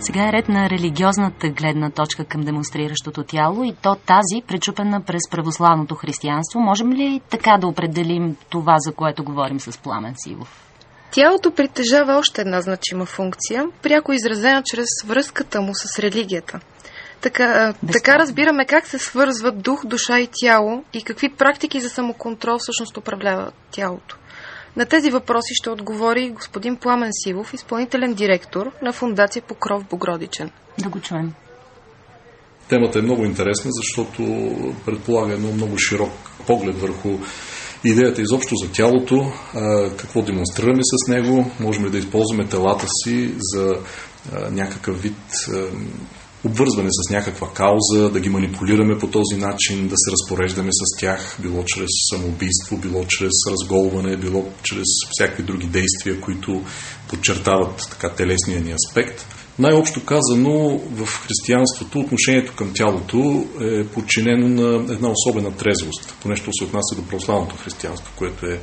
Сега 0.00 0.28
е 0.28 0.32
ред 0.32 0.48
на 0.48 0.70
религиозната 0.70 1.48
гледна 1.48 1.90
точка 1.90 2.24
към 2.24 2.40
демонстриращото 2.40 3.22
тяло 3.22 3.64
и 3.64 3.74
то 3.82 3.94
тази, 3.94 4.42
пречупена 4.46 5.00
през 5.00 5.30
православното 5.30 5.94
християнство. 5.94 6.60
Можем 6.60 6.92
ли 6.92 7.20
така 7.30 7.58
да 7.60 7.66
определим 7.66 8.36
това, 8.48 8.74
за 8.78 8.92
което 8.92 9.24
говорим 9.24 9.60
с 9.60 9.78
Пламен 9.78 10.14
Сивов? 10.16 10.64
Тялото 11.10 11.54
притежава 11.54 12.18
още 12.18 12.40
една 12.40 12.60
значима 12.60 13.06
функция, 13.06 13.64
пряко 13.82 14.12
изразена 14.12 14.62
чрез 14.64 14.88
връзката 15.06 15.60
му 15.60 15.72
с 15.74 15.98
религията. 15.98 16.60
Така, 17.20 17.74
така 17.92 18.18
разбираме 18.18 18.66
как 18.66 18.86
се 18.86 18.98
свързват 18.98 19.62
дух, 19.62 19.86
душа 19.86 20.20
и 20.20 20.28
тяло 20.32 20.84
и 20.92 21.02
какви 21.02 21.28
практики 21.28 21.80
за 21.80 21.88
самоконтрол 21.88 22.56
всъщност 22.58 22.96
управляват 22.96 23.54
тялото. 23.70 24.16
На 24.76 24.86
тези 24.86 25.10
въпроси 25.10 25.54
ще 25.54 25.70
отговори 25.70 26.30
господин 26.30 26.76
Пламен 26.76 27.10
Сивов, 27.12 27.54
изпълнителен 27.54 28.14
директор 28.14 28.70
на 28.82 28.92
Фундация 28.92 29.42
Покров 29.42 29.84
Богродичен. 29.90 30.50
Да 30.82 30.88
го 30.88 31.00
чуем. 31.00 31.32
Темата 32.68 32.98
е 32.98 33.02
много 33.02 33.24
интересна, 33.24 33.70
защото 33.72 34.22
предполага 34.86 35.32
едно 35.32 35.52
много 35.52 35.78
широк 35.78 36.12
поглед 36.46 36.80
върху 36.80 37.08
идеята 37.84 38.22
изобщо 38.22 38.54
за 38.56 38.72
тялото, 38.72 39.32
какво 39.98 40.22
демонстрираме 40.22 40.82
с 40.82 41.08
него, 41.08 41.50
можем 41.60 41.84
ли 41.84 41.90
да 41.90 41.98
използваме 41.98 42.48
телата 42.48 42.86
си 42.88 43.34
за 43.38 43.72
някакъв 44.50 45.02
вид 45.02 45.16
обвързване 46.44 46.88
с 46.90 47.10
някаква 47.10 47.48
кауза, 47.52 48.10
да 48.10 48.20
ги 48.20 48.28
манипулираме 48.28 48.98
по 48.98 49.06
този 49.06 49.36
начин, 49.36 49.88
да 49.88 49.94
се 49.96 50.10
разпореждаме 50.10 50.70
с 50.72 51.00
тях, 51.00 51.36
било 51.42 51.64
чрез 51.66 51.88
самоубийство, 52.10 52.76
било 52.76 53.04
чрез 53.08 53.32
разголване, 53.50 54.16
било 54.16 54.48
чрез 54.62 54.86
всякакви 55.10 55.42
други 55.42 55.66
действия, 55.66 56.20
които 56.20 56.64
подчертават 57.08 57.88
така 57.90 58.08
телесния 58.08 58.60
ни 58.60 58.72
аспект. 58.72 59.26
Най-общо 59.58 60.04
казано, 60.04 60.80
в 60.90 61.06
християнството 61.06 62.00
отношението 62.00 62.52
към 62.56 62.72
тялото 62.74 63.46
е 63.60 63.86
подчинено 63.86 64.48
на 64.48 64.92
една 64.92 65.08
особена 65.10 65.56
трезвост. 65.56 66.14
Понещо 66.22 66.50
се 66.52 66.64
отнася 66.64 66.94
до 66.96 67.06
православното 67.06 67.56
християнство, 67.56 68.12
което 68.16 68.46
е 68.46 68.60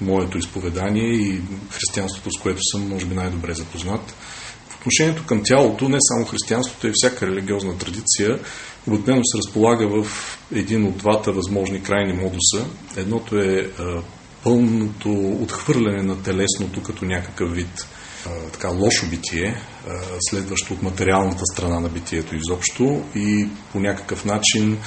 моето 0.00 0.38
изповедание 0.38 1.12
и 1.12 1.40
християнството, 1.70 2.30
с 2.30 2.42
което 2.42 2.58
съм, 2.62 2.88
може 2.88 3.06
би, 3.06 3.14
най-добре 3.14 3.54
запознат. 3.54 4.14
Отношението 4.82 5.26
към 5.26 5.42
тялото, 5.44 5.88
не 5.88 5.98
само 6.00 6.26
християнството, 6.26 6.86
и 6.86 6.92
всяка 6.94 7.26
религиозна 7.26 7.78
традиция, 7.78 8.38
обикновено 8.86 9.24
се 9.24 9.38
разполага 9.38 9.88
в 9.88 10.06
един 10.54 10.86
от 10.86 10.96
двата 10.96 11.32
възможни 11.32 11.82
крайни 11.82 12.12
модуса. 12.12 12.66
Едното 12.96 13.36
е 13.36 13.70
пълното 14.44 15.12
отхвърляне 15.42 16.02
на 16.02 16.22
телесното 16.22 16.82
като 16.82 17.04
някакъв 17.04 17.52
вид 17.52 17.86
така 18.52 18.68
лошо 18.68 19.06
битие, 19.06 19.60
следващо 20.30 20.74
от 20.74 20.82
материалната 20.82 21.42
страна 21.52 21.80
на 21.80 21.88
битието 21.88 22.36
изобщо 22.36 23.02
и 23.14 23.48
по 23.72 23.80
някакъв 23.80 24.24
начин 24.24 24.78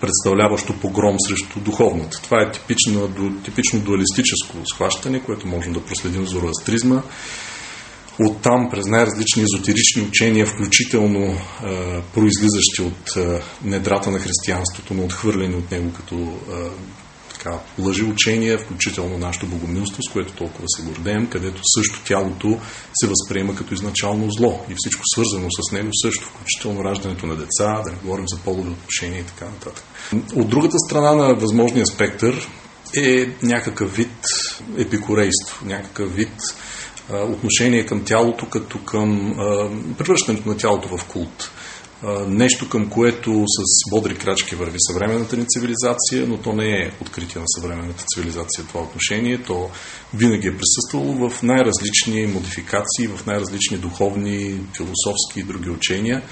представляващо 0.00 0.80
погром 0.80 1.16
срещу 1.28 1.60
духовното. 1.60 2.22
Това 2.22 2.42
е 2.42 2.52
типично, 2.52 3.08
типично 3.44 3.80
дуалистическо 3.80 4.56
схващане, 4.72 5.22
което 5.22 5.46
можем 5.46 5.72
да 5.72 5.84
проследим 5.84 6.22
в 6.24 6.28
зороастризма. 6.28 7.02
Оттам 8.20 8.68
през 8.70 8.86
най-различни 8.86 9.42
езотерични 9.42 10.02
учения, 10.02 10.46
включително 10.46 11.20
е, 11.20 11.38
произлизащи 12.14 12.82
от 12.82 13.16
е, 13.16 13.42
недрата 13.64 14.10
на 14.10 14.18
християнството, 14.18 14.94
но 14.94 15.04
отхвърлени 15.04 15.54
от 15.54 15.70
него 15.70 15.92
като 15.92 16.14
е, 16.14 16.54
така, 17.34 17.58
лъжи 17.78 18.04
учения, 18.04 18.58
включително 18.58 19.18
нашето 19.18 19.46
богомилство, 19.46 20.02
с 20.02 20.12
което 20.12 20.32
толкова 20.32 20.64
се 20.66 20.82
гордеем, 20.82 21.26
където 21.26 21.60
също 21.76 22.04
тялото 22.04 22.60
се 22.94 23.06
възприема 23.06 23.54
като 23.54 23.74
изначално 23.74 24.30
зло 24.30 24.64
и 24.70 24.74
всичко 24.76 25.02
свързано 25.14 25.48
с 25.50 25.72
него 25.72 25.88
също, 26.02 26.24
включително 26.26 26.84
раждането 26.84 27.26
на 27.26 27.36
деца, 27.36 27.82
да 27.84 27.90
не 27.90 27.96
говорим 27.96 28.28
за 28.28 28.38
полови 28.38 28.70
отношения 28.70 29.20
и 29.20 29.24
така 29.24 29.44
нататък. 29.44 29.84
От 30.36 30.48
другата 30.48 30.76
страна 30.88 31.12
на 31.12 31.34
възможния 31.34 31.86
спектър 31.86 32.48
е 32.96 33.28
някакъв 33.42 33.96
вид 33.96 34.20
епикурейство, 34.78 35.66
някакъв 35.66 36.14
вид 36.14 36.32
отношение 37.10 37.86
към 37.86 38.04
тялото, 38.04 38.46
като 38.46 38.78
към 38.78 39.34
превръщането 39.98 40.48
на 40.48 40.56
тялото 40.56 40.96
в 40.96 41.04
култ 41.04 41.50
нещо 42.28 42.68
към 42.68 42.90
което 42.90 43.44
с 43.46 43.90
бодри 43.90 44.14
крачки 44.14 44.54
върви 44.54 44.76
съвременната 44.78 45.36
ни 45.36 45.46
цивилизация, 45.48 46.26
но 46.28 46.36
то 46.36 46.52
не 46.52 46.70
е 46.70 46.90
откритие 47.00 47.40
на 47.40 47.46
съвременната 47.48 48.04
цивилизация 48.14 48.64
това 48.68 48.80
отношение. 48.80 49.42
То 49.42 49.70
винаги 50.14 50.48
е 50.48 50.56
присъствало 50.56 51.30
в 51.30 51.42
най-различни 51.42 52.26
модификации, 52.26 53.06
в 53.06 53.26
най-различни 53.26 53.78
духовни, 53.78 54.60
философски 54.76 55.40
и 55.40 55.42
други 55.42 55.70
учения. 55.70 56.22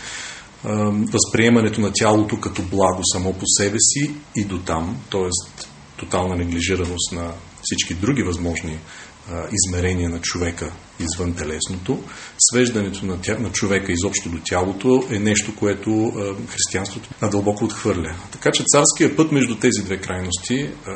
Възприемането 1.13 1.81
на 1.81 1.93
тялото 1.95 2.41
като 2.41 2.63
благо 2.63 3.01
само 3.13 3.33
по 3.33 3.45
себе 3.47 3.77
си 3.81 4.11
и 4.37 4.45
до 4.45 4.59
там, 4.59 4.97
т.е. 5.11 5.63
тотална 5.97 6.37
неглижираност 6.37 7.13
на 7.13 7.33
всички 7.63 7.95
други 7.95 8.23
възможни 8.23 8.79
измерение 9.53 10.09
на 10.09 10.21
човека 10.21 10.73
извън 11.01 11.35
телесното, 11.35 12.03
свеждането 12.39 13.07
на, 13.07 13.21
тя, 13.21 13.39
на 13.39 13.53
човека 13.53 13.93
изобщо 13.93 14.29
до 14.29 14.39
тялото 14.45 15.05
е 15.11 15.19
нещо, 15.19 15.57
което 15.57 15.91
а, 15.91 16.35
християнството 16.49 17.09
надълбоко 17.23 17.65
отхвърля. 17.65 18.15
Така 18.33 18.51
че 18.51 18.65
царският 18.67 19.17
път 19.17 19.33
между 19.33 19.57
тези 19.57 19.85
две 19.85 19.97
крайности 19.97 20.71
а, 20.87 20.91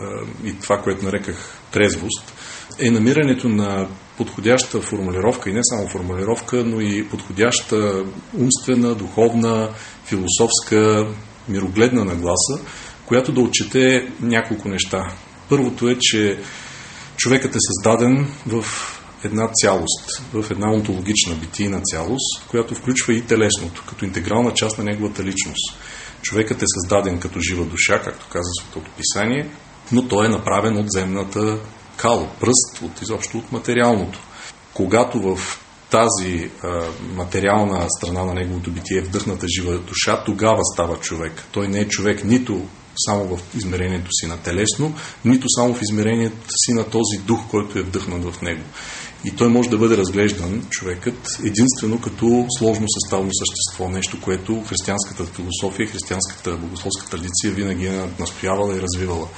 и 0.45 0.59
това, 0.61 0.79
което 0.79 1.05
нареках 1.05 1.59
трезвост, 1.73 2.33
е 2.79 2.91
намирането 2.91 3.49
на 3.49 3.89
подходяща 4.17 4.81
формулировка 4.81 5.51
и 5.51 5.53
не 5.53 5.61
само 5.63 5.89
формулировка, 5.89 6.65
но 6.65 6.81
и 6.81 7.09
подходяща 7.09 8.05
умствена, 8.35 8.95
духовна, 8.95 9.71
философска, 10.05 11.07
мирогледна 11.49 12.05
нагласа, 12.05 12.61
която 13.07 13.33
да 13.33 13.41
отчете 13.41 14.09
няколко 14.21 14.69
неща. 14.69 14.99
Първото 15.49 15.89
е, 15.89 15.97
че 16.01 16.39
човекът 17.21 17.55
е 17.55 17.59
създаден 17.61 18.27
в 18.47 18.65
една 19.25 19.49
цялост, 19.55 20.23
в 20.33 20.51
една 20.51 20.73
онтологична 20.73 21.35
битийна 21.35 21.81
цялост, 21.81 22.47
която 22.49 22.75
включва 22.75 23.13
и 23.13 23.27
телесното, 23.27 23.85
като 23.89 24.05
интегрална 24.05 24.55
част 24.55 24.79
на 24.79 24.85
неговата 24.85 25.25
личност. 25.25 25.77
Човекът 26.23 26.63
е 26.63 26.67
създаден 26.75 27.19
като 27.19 27.41
жива 27.41 27.65
душа, 27.65 28.03
както 28.05 28.27
каза 28.33 28.51
Светото 28.61 28.91
Писание, 28.97 29.51
но 29.93 30.09
той 30.09 30.27
е 30.27 30.29
направен 30.29 30.77
от 30.77 30.87
земната 30.89 31.59
кал, 31.97 32.29
пръст, 32.41 32.83
от 32.83 33.03
изобщо 33.03 33.39
от 33.39 33.53
материалното. 33.53 34.21
Когато 34.75 35.21
в 35.21 35.59
тази 35.91 36.51
а, 36.63 36.83
материална 37.15 37.87
страна 37.99 38.25
на 38.25 38.35
неговото 38.35 38.71
битие 38.71 38.99
е 38.99 39.03
вдъхната 39.03 39.47
жива 39.57 39.79
душа, 39.79 40.25
тогава 40.25 40.65
става 40.75 40.97
човек. 40.97 41.45
Той 41.53 41.69
не 41.69 41.81
е 41.81 41.89
човек 41.89 42.25
нито 42.25 42.67
само 43.07 43.37
в 43.37 43.41
измерението 43.57 44.09
си 44.13 44.27
на 44.27 44.37
телесно, 44.37 44.95
нито 45.25 45.47
само 45.49 45.75
в 45.75 45.83
измерението 45.83 46.47
си 46.49 46.73
на 46.73 46.85
този 46.85 47.19
дух, 47.27 47.41
който 47.51 47.79
е 47.79 47.83
вдъхнат 47.83 48.25
в 48.25 48.43
него. 48.43 48.63
И 49.25 49.31
той 49.31 49.49
може 49.49 49.71
да 49.71 49.79
бъде 49.79 49.97
разглеждан, 49.97 50.67
човекът, 50.71 51.39
единствено 51.45 52.01
като 52.01 52.47
сложно 52.59 52.87
съставно 52.89 53.31
същество, 53.33 53.89
нещо, 53.89 54.21
което 54.21 54.63
християнската 54.69 55.25
философия, 55.25 55.87
християнската 55.87 56.57
богословска 56.57 57.11
традиция 57.11 57.53
винаги 57.53 57.87
е 57.87 58.09
настоявала 58.19 58.77
и 58.77 58.81
развивала. 58.81 59.29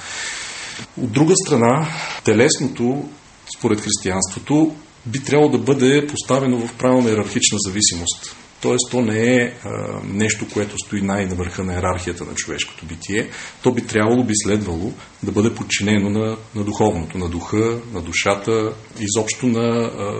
От 1.01 1.11
друга 1.11 1.33
страна, 1.45 1.87
телесното, 2.23 3.09
според 3.57 3.81
християнството, 3.81 4.75
би 5.05 5.23
трябвало 5.23 5.51
да 5.51 5.57
бъде 5.57 6.07
поставено 6.07 6.67
в 6.67 6.73
правилна 6.73 7.09
иерархична 7.09 7.57
зависимост. 7.61 8.35
Тоест, 8.63 8.91
то 8.91 9.01
не 9.01 9.35
е 9.35 9.53
а, 9.63 9.69
нещо, 10.03 10.45
което 10.53 10.77
стои 10.77 11.01
най-на 11.01 11.35
върха 11.35 11.63
на 11.63 11.73
иерархията 11.73 12.23
на 12.23 12.33
човешкото 12.33 12.85
битие. 12.85 13.29
То 13.63 13.71
би 13.71 13.81
трябвало, 13.81 14.23
би 14.23 14.33
следвало 14.43 14.93
да 15.23 15.31
бъде 15.31 15.55
подчинено 15.55 16.09
на, 16.09 16.37
на 16.55 16.63
духовното, 16.63 17.17
на 17.17 17.29
духа, 17.29 17.79
на 17.93 18.01
душата, 18.01 18.73
изобщо 18.99 19.47
на, 19.47 19.91
а, 19.97 20.13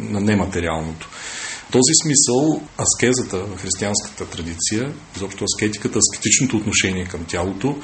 на 0.00 0.20
нематериалното. 0.20 1.08
В 1.68 1.72
този 1.72 1.92
смисъл 2.02 2.62
аскезата 2.78 3.38
в 3.38 3.56
християнската 3.56 4.26
традиция, 4.26 4.92
изобщо 5.16 5.44
аскетиката, 5.44 5.98
аскетичното 5.98 6.56
отношение 6.56 7.04
към 7.04 7.24
тялото, 7.24 7.76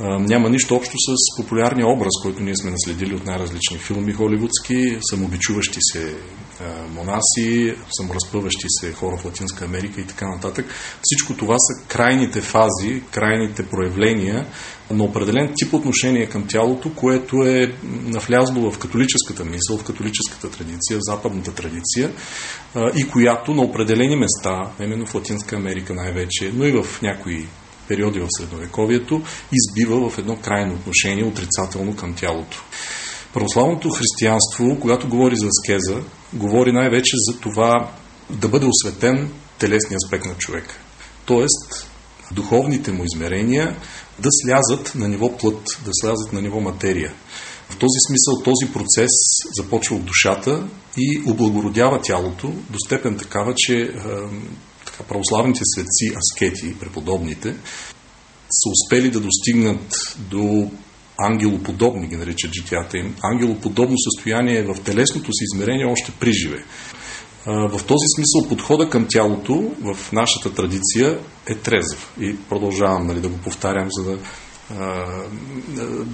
няма 0.00 0.50
нищо 0.50 0.74
общо 0.74 0.96
с 0.98 1.36
популярния 1.36 1.86
образ, 1.86 2.12
който 2.22 2.42
ние 2.42 2.56
сме 2.56 2.70
наследили 2.70 3.14
от 3.14 3.26
най-различни 3.26 3.78
филми 3.78 4.12
холивудски, 4.12 4.98
самобичуващи 5.10 5.78
се 5.80 6.16
монаси, 6.94 7.74
саморазпъващи 7.98 8.66
се 8.68 8.92
хора 8.92 9.16
в 9.16 9.24
Латинска 9.24 9.64
Америка 9.64 10.00
и 10.00 10.06
така 10.06 10.28
нататък. 10.28 10.66
Всичко 11.02 11.36
това 11.36 11.58
са 11.58 11.86
крайните 11.88 12.40
фази, 12.40 13.02
крайните 13.10 13.66
проявления 13.66 14.46
на 14.90 15.04
определен 15.04 15.52
тип 15.56 15.74
отношение 15.74 16.26
към 16.26 16.46
тялото, 16.46 16.94
което 16.94 17.36
е 17.36 17.74
навлязло 17.82 18.70
в 18.70 18.78
католическата 18.78 19.44
мисъл, 19.44 19.78
в 19.78 19.84
католическата 19.84 20.50
традиция, 20.50 20.98
в 20.98 21.10
западната 21.10 21.54
традиция 21.54 22.12
и 22.96 23.08
която 23.08 23.54
на 23.54 23.62
определени 23.62 24.16
места, 24.16 24.72
именно 24.80 25.06
в 25.06 25.14
Латинска 25.14 25.56
Америка 25.56 25.94
най-вече, 25.94 26.52
но 26.54 26.64
и 26.64 26.82
в 26.82 27.02
някои 27.02 27.46
периоди 27.88 28.20
в 28.20 28.26
средновековието, 28.30 29.22
избива 29.52 30.10
в 30.10 30.18
едно 30.18 30.36
крайно 30.36 30.74
отношение 30.74 31.24
отрицателно 31.24 31.96
към 31.96 32.14
тялото. 32.14 32.64
Православното 33.34 33.90
християнство, 33.90 34.80
когато 34.80 35.08
говори 35.08 35.36
за 35.36 35.46
аскеза, 35.46 36.02
говори 36.32 36.72
най-вече 36.72 37.16
за 37.16 37.40
това 37.40 37.90
да 38.30 38.48
бъде 38.48 38.66
осветен 38.66 39.32
телесния 39.58 39.98
аспект 40.04 40.24
на 40.24 40.34
човека. 40.34 40.74
Тоест, 41.24 41.90
духовните 42.32 42.92
му 42.92 43.04
измерения 43.04 43.76
да 44.18 44.28
слязат 44.30 44.94
на 44.94 45.08
ниво 45.08 45.36
плът, 45.36 45.80
да 45.84 45.90
слязат 45.92 46.32
на 46.32 46.42
ниво 46.42 46.60
материя. 46.60 47.14
В 47.70 47.76
този 47.76 47.98
смисъл 48.08 48.42
този 48.42 48.72
процес 48.72 49.10
започва 49.56 49.96
от 49.96 50.04
душата 50.04 50.68
и 50.96 51.22
облагородява 51.26 52.00
тялото 52.02 52.46
до 52.46 52.78
степен 52.86 53.18
такава, 53.18 53.54
че 53.56 53.74
е, 53.74 53.92
така, 54.84 55.04
православните 55.08 55.60
светци, 55.74 56.12
аскети, 56.16 56.78
преподобните, 56.80 57.56
са 58.50 58.70
успели 58.70 59.10
да 59.10 59.20
достигнат 59.20 60.16
до 60.18 60.70
ангелоподобни, 61.22 62.08
ги 62.08 62.16
наричат 62.16 62.54
житията 62.54 62.98
им. 62.98 63.14
Ангелоподобно 63.22 63.96
състояние 63.98 64.62
в 64.62 64.80
телесното 64.84 65.32
си 65.32 65.44
измерение 65.52 65.86
още 65.86 66.12
при 66.20 66.32
живе. 66.32 66.64
В 67.46 67.80
този 67.86 68.04
смисъл 68.16 68.48
подхода 68.48 68.88
към 68.88 69.06
тялото 69.08 69.72
в 69.82 70.12
нашата 70.12 70.54
традиция 70.54 71.18
е 71.46 71.54
трезъв. 71.54 72.12
И 72.20 72.36
продължавам 72.48 73.06
нали, 73.06 73.20
да 73.20 73.28
го 73.28 73.38
повтарям, 73.38 73.88
за 73.90 74.04
да, 74.04 74.18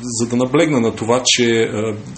за 0.03 0.29
да 0.29 0.37
наблегна 0.37 0.81
на 0.81 0.97
това, 0.97 1.23
че 1.25 1.71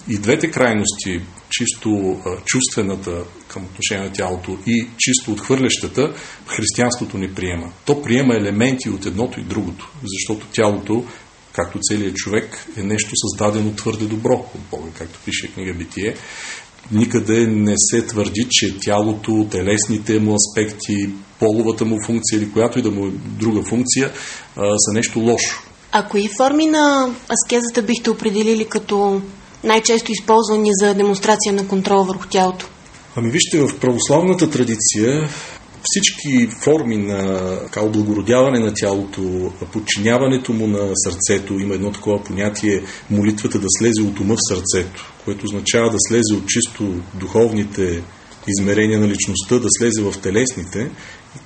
и 0.08 0.18
двете 0.18 0.50
крайности, 0.50 1.20
чисто 1.50 2.20
чувствената 2.44 3.24
към 3.48 3.64
отношение 3.64 4.04
на 4.04 4.12
тялото 4.12 4.58
и 4.66 4.86
чисто 4.98 5.32
отхвърлящата, 5.32 6.14
християнството 6.46 7.18
ни 7.18 7.34
приема. 7.34 7.72
То 7.84 8.02
приема 8.02 8.34
елементи 8.34 8.90
от 8.90 9.06
едното 9.06 9.40
и 9.40 9.44
другото, 9.44 9.90
защото 10.02 10.46
тялото 10.52 11.04
както 11.62 11.78
целият 11.82 12.16
човек, 12.16 12.66
е 12.76 12.82
нещо 12.82 13.10
създадено 13.14 13.74
твърде 13.74 14.04
добро 14.04 14.34
от 14.54 14.60
Бога, 14.70 14.90
както 14.98 15.18
пише 15.24 15.52
книга 15.52 15.74
Битие. 15.74 16.14
Никъде 16.92 17.46
не 17.46 17.74
се 17.76 18.06
твърди, 18.06 18.46
че 18.50 18.78
тялото, 18.80 19.46
телесните 19.50 20.20
му 20.20 20.34
аспекти, 20.34 21.10
половата 21.38 21.84
му 21.84 21.96
функция 22.06 22.36
или 22.36 22.52
която 22.52 22.78
и 22.78 22.82
да 22.82 22.90
му 22.90 23.06
е 23.06 23.10
друга 23.10 23.62
функция 23.62 24.12
а, 24.56 24.78
са 24.78 24.92
нещо 24.92 25.18
лошо. 25.18 25.62
А 25.92 26.08
кои 26.08 26.28
форми 26.36 26.66
на 26.66 27.14
аскезата 27.30 27.82
бихте 27.82 28.10
определили 28.10 28.64
като 28.64 29.22
най-често 29.64 30.12
използвани 30.12 30.70
за 30.72 30.94
демонстрация 30.94 31.52
на 31.52 31.68
контрол 31.68 32.04
върху 32.04 32.28
тялото? 32.28 32.68
Ами 33.16 33.30
вижте, 33.30 33.60
в 33.60 33.78
православната 33.80 34.50
традиция 34.50 35.28
всички 35.82 36.48
форми 36.64 36.96
на 36.96 37.40
така, 37.64 37.80
облагородяване 37.80 38.58
на 38.58 38.72
тялото, 38.74 39.52
подчиняването 39.72 40.52
му 40.52 40.66
на 40.66 40.90
сърцето, 40.94 41.54
има 41.54 41.74
едно 41.74 41.92
такова 41.92 42.24
понятие 42.24 42.82
молитвата 43.10 43.58
да 43.58 43.66
слезе 43.78 44.02
от 44.02 44.20
ума 44.20 44.34
в 44.34 44.54
сърцето, 44.54 45.12
което 45.24 45.44
означава 45.44 45.90
да 45.90 45.96
слезе 45.98 46.34
от 46.34 46.46
чисто 46.46 47.02
духовните 47.14 48.02
измерения 48.48 49.00
на 49.00 49.08
личността, 49.08 49.58
да 49.58 49.68
слезе 49.78 50.02
в 50.02 50.14
телесните 50.22 50.90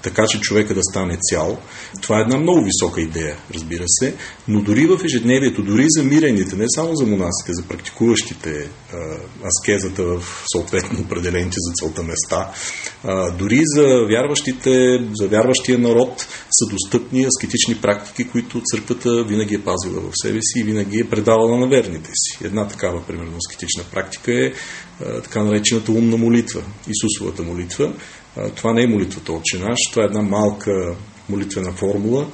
така 0.03 0.27
че 0.27 0.41
човека 0.41 0.75
да 0.75 0.81
стане 0.83 1.19
цял. 1.23 1.59
Това 2.03 2.19
е 2.19 2.23
една 2.23 2.37
много 2.37 2.65
висока 2.65 3.01
идея, 3.01 3.37
разбира 3.55 3.85
се, 3.87 4.15
но 4.49 4.63
дори 4.63 4.87
в 4.87 5.05
ежедневието, 5.05 5.63
дори 5.63 5.87
за 5.89 6.03
мирените, 6.03 6.57
не 6.57 6.65
само 6.69 6.97
за 6.97 7.07
монасите, 7.07 7.53
за 7.53 7.63
практикуващите 7.63 8.69
а, 8.93 8.97
аскезата 9.47 10.03
в 10.03 10.23
съответно 10.53 11.01
определените 11.01 11.57
за 11.59 11.73
целта 11.73 12.03
места, 12.03 12.53
а, 13.05 13.31
дори 13.31 13.61
за 13.65 14.07
вярващите, 14.09 14.99
за 15.15 15.29
вярващия 15.29 15.79
народ 15.79 16.27
са 16.51 16.71
достъпни 16.71 17.25
аскетични 17.25 17.75
практики, 17.75 18.29
които 18.29 18.63
църквата 18.65 19.25
винаги 19.25 19.55
е 19.55 19.65
пазила 19.65 20.01
в 20.01 20.11
себе 20.23 20.39
си 20.43 20.61
и 20.61 20.63
винаги 20.63 21.01
е 21.01 21.09
предавала 21.11 21.59
на 21.59 21.69
верните 21.69 22.11
си. 22.15 22.39
Една 22.45 22.69
такава, 22.69 23.07
примерно, 23.07 23.37
аскетична 23.37 23.85
практика 23.93 24.33
е 24.33 24.53
а, 25.01 25.23
така 25.23 25.43
наречената 25.43 25.93
умна 25.93 26.17
молитва, 26.17 26.63
Исусовата 26.89 27.43
молитва, 27.43 27.93
това 28.57 28.73
не 28.73 28.83
е 28.83 28.87
молитвата 28.87 29.33
Отче 29.33 29.59
наш, 29.59 29.79
това 29.91 30.03
е 30.03 30.07
една 30.07 30.23
малка 30.23 30.97
молитвена 31.29 31.73
формула, 31.73 32.27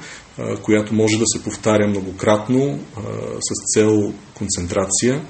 която 0.63 0.95
може 0.95 1.19
да 1.19 1.25
се 1.27 1.45
повтаря 1.45 1.89
многократно 1.89 2.79
с 3.41 3.75
цел 3.75 4.13
концентрация, 4.35 5.25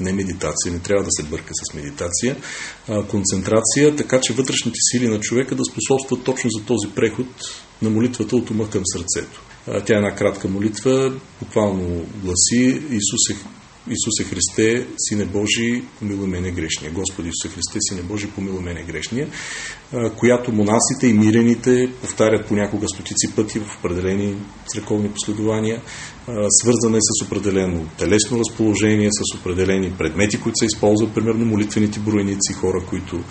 не 0.00 0.12
медитация, 0.12 0.72
не 0.72 0.78
трябва 0.78 1.04
да 1.04 1.10
се 1.10 1.22
бърка 1.22 1.52
с 1.54 1.74
медитация, 1.74 2.36
концентрация, 3.08 3.96
така 3.96 4.20
че 4.20 4.32
вътрешните 4.32 4.78
сили 4.92 5.08
на 5.08 5.20
човека 5.20 5.54
да 5.54 5.64
способстват 5.64 6.24
точно 6.24 6.50
за 6.50 6.64
този 6.64 6.88
преход 6.94 7.26
на 7.82 7.90
молитвата 7.90 8.36
от 8.36 8.50
ума 8.50 8.70
към 8.70 8.82
сърцето. 8.84 9.42
Тя 9.86 9.94
е 9.94 9.96
една 9.96 10.14
кратка 10.14 10.48
молитва, 10.48 11.12
буквално 11.42 12.06
гласи 12.22 12.82
Исус 12.90 13.30
е 13.30 13.36
Исусе 13.90 14.24
Христе, 14.24 14.86
Сине 14.98 15.24
Божий, 15.24 15.82
помилуй 15.98 16.28
мене 16.28 16.50
грешния. 16.50 16.92
Господи 16.92 17.28
Исусе 17.28 17.54
Христе, 17.54 17.78
Сине 17.80 18.02
Божий, 18.02 18.30
помилуй 18.30 18.62
мене 18.62 18.82
грешния, 18.82 19.28
която 20.16 20.52
монасите 20.52 21.06
и 21.06 21.12
мирените 21.12 21.92
повтарят 22.00 22.46
понякога 22.48 22.86
стотици 22.88 23.34
пъти 23.36 23.58
в 23.58 23.78
определени 23.78 24.36
църковни 24.66 25.10
последования, 25.10 25.82
свързана 26.48 26.96
е 26.96 27.00
с 27.00 27.26
определено 27.26 27.88
телесно 27.98 28.38
разположение, 28.38 29.10
с 29.12 29.38
определени 29.38 29.92
предмети, 29.98 30.40
които 30.40 30.56
се 30.58 30.66
използват, 30.66 31.14
примерно 31.14 31.44
молитвените 31.44 32.00
броеници, 32.00 32.52
хора, 32.52 32.84
които 32.88 33.24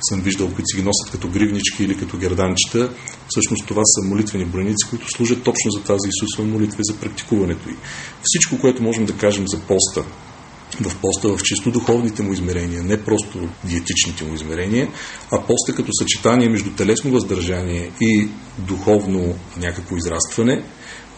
съм 0.00 0.20
виждал, 0.20 0.46
които 0.46 0.66
си 0.66 0.76
ги 0.76 0.82
носят 0.82 1.10
като 1.12 1.28
гривнички 1.28 1.84
или 1.84 1.96
като 1.96 2.18
герданчета. 2.18 2.92
Всъщност 3.28 3.66
това 3.66 3.82
са 3.84 4.08
молитвени 4.08 4.44
броеници, 4.44 4.88
които 4.90 5.10
служат 5.10 5.42
точно 5.42 5.70
за 5.70 5.82
тази 5.82 6.08
Исусова 6.08 6.48
молитва 6.48 6.76
и 6.80 6.92
за 6.92 6.96
практикуването 7.00 7.68
й. 7.68 7.74
Всичко, 8.22 8.58
което 8.58 8.82
можем 8.82 9.06
да 9.06 9.16
кажем 9.16 9.44
за 9.48 9.60
поста, 9.60 10.04
в 10.80 10.96
поста 10.96 11.28
в 11.28 11.42
чисто 11.42 11.70
духовните 11.70 12.22
му 12.22 12.32
измерения, 12.32 12.82
не 12.82 13.04
просто 13.04 13.48
диетичните 13.64 14.24
му 14.24 14.34
измерения, 14.34 14.88
а 15.30 15.42
поста 15.46 15.74
като 15.74 15.90
съчетание 15.92 16.48
между 16.48 16.70
телесно 16.70 17.10
въздържание 17.10 17.90
и 18.00 18.28
духовно 18.58 19.34
някакво 19.56 19.96
израстване, 19.96 20.64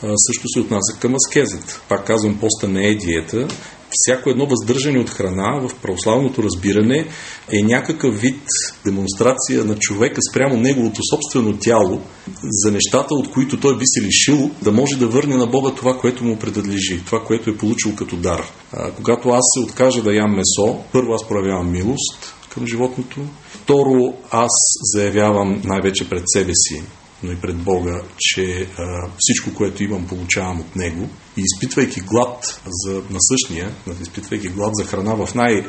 също 0.01 0.49
се 0.49 0.61
отнася 0.61 0.99
към 1.01 1.15
аскезът. 1.15 1.83
Пак 1.89 2.07
казвам, 2.07 2.39
поста 2.39 2.69
не 2.69 2.89
е 2.89 2.97
диета, 2.97 3.49
всяко 3.93 4.31
едно 4.31 4.47
въздържане 4.47 4.99
от 4.99 5.11
храна 5.11 5.69
в 5.69 5.75
православното 5.83 6.43
разбиране 6.43 7.07
е 7.53 7.63
някакъв 7.63 8.21
вид 8.21 8.43
демонстрация 8.85 9.65
на 9.65 9.77
човека 9.79 10.21
спрямо 10.31 10.57
неговото 10.57 11.01
собствено 11.11 11.59
тяло 11.59 12.01
за 12.43 12.73
нещата, 12.73 13.15
от 13.15 13.31
които 13.31 13.61
той 13.61 13.79
би 13.79 13.85
се 13.87 14.03
лишил, 14.03 14.51
да 14.63 14.73
може 14.73 14.97
да 14.97 15.07
върне 15.07 15.37
на 15.37 15.47
Бога 15.47 15.71
това, 15.77 15.99
което 15.99 16.25
му 16.25 16.39
принадлежи, 16.39 17.03
това, 17.07 17.25
което 17.25 17.51
е 17.51 17.57
получил 17.57 17.95
като 17.97 18.17
дар. 18.17 18.43
А, 18.73 18.91
когато 18.91 19.29
аз 19.29 19.45
се 19.55 19.61
откажа 19.61 20.03
да 20.03 20.15
ям 20.15 20.37
месо, 20.37 20.79
първо 20.93 21.13
аз 21.13 21.29
проявявам 21.29 21.71
милост 21.71 22.35
към 22.49 22.67
животното, 22.67 23.21
второ 23.49 24.15
аз 24.31 24.51
заявявам 24.95 25.63
най-вече 25.65 26.09
пред 26.09 26.23
себе 26.27 26.53
си 26.55 26.83
но 27.23 27.33
и 27.33 27.37
пред 27.37 27.57
Бога, 27.57 28.03
че 28.19 28.67
а, 28.79 29.09
всичко, 29.19 29.55
което 29.55 29.85
имам, 29.85 30.07
получавам 30.07 30.61
от 30.61 30.77
Него. 30.77 31.09
И 31.37 31.43
изпитвайки 31.55 32.01
глад 32.01 32.61
за 32.67 33.03
насъщния, 33.11 33.75
изпитвайки 34.03 34.49
глад 34.49 34.71
за 34.75 34.85
храна 34.85 35.15
в 35.15 35.35
най- 35.35 35.65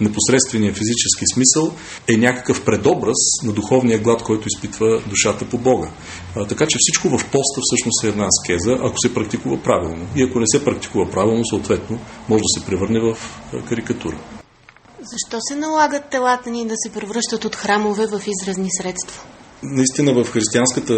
непосредствения 0.00 0.74
физически 0.74 1.24
смисъл 1.34 1.72
е 2.08 2.16
някакъв 2.16 2.64
предобраз 2.64 3.16
на 3.44 3.52
духовния 3.52 3.98
глад, 3.98 4.22
който 4.22 4.48
изпитва 4.48 5.02
душата 5.06 5.48
по 5.48 5.58
Бога. 5.58 5.90
А, 6.36 6.46
така 6.46 6.66
че 6.66 6.76
всичко 6.78 7.08
в 7.08 7.24
поста 7.24 7.60
всъщност 7.62 8.04
е 8.04 8.08
една 8.08 8.26
аскеза, 8.26 8.72
ако 8.72 8.98
се 8.98 9.14
практикува 9.14 9.62
правилно. 9.62 10.06
И 10.16 10.22
ако 10.22 10.40
не 10.40 10.46
се 10.46 10.64
практикува 10.64 11.10
правилно, 11.10 11.46
съответно, 11.46 12.00
може 12.28 12.42
да 12.42 12.60
се 12.60 12.66
превърне 12.66 13.00
в 13.00 13.18
карикатура. 13.68 14.16
Защо 15.02 15.38
се 15.40 15.56
налагат 15.56 16.10
телата 16.10 16.50
ни 16.50 16.66
да 16.66 16.74
се 16.76 16.92
превръщат 16.92 17.44
от 17.44 17.56
храмове 17.56 18.06
в 18.06 18.22
изразни 18.26 18.68
средства? 18.70 19.22
Наистина 19.62 20.12
в 20.12 20.30
християнската 20.30 20.94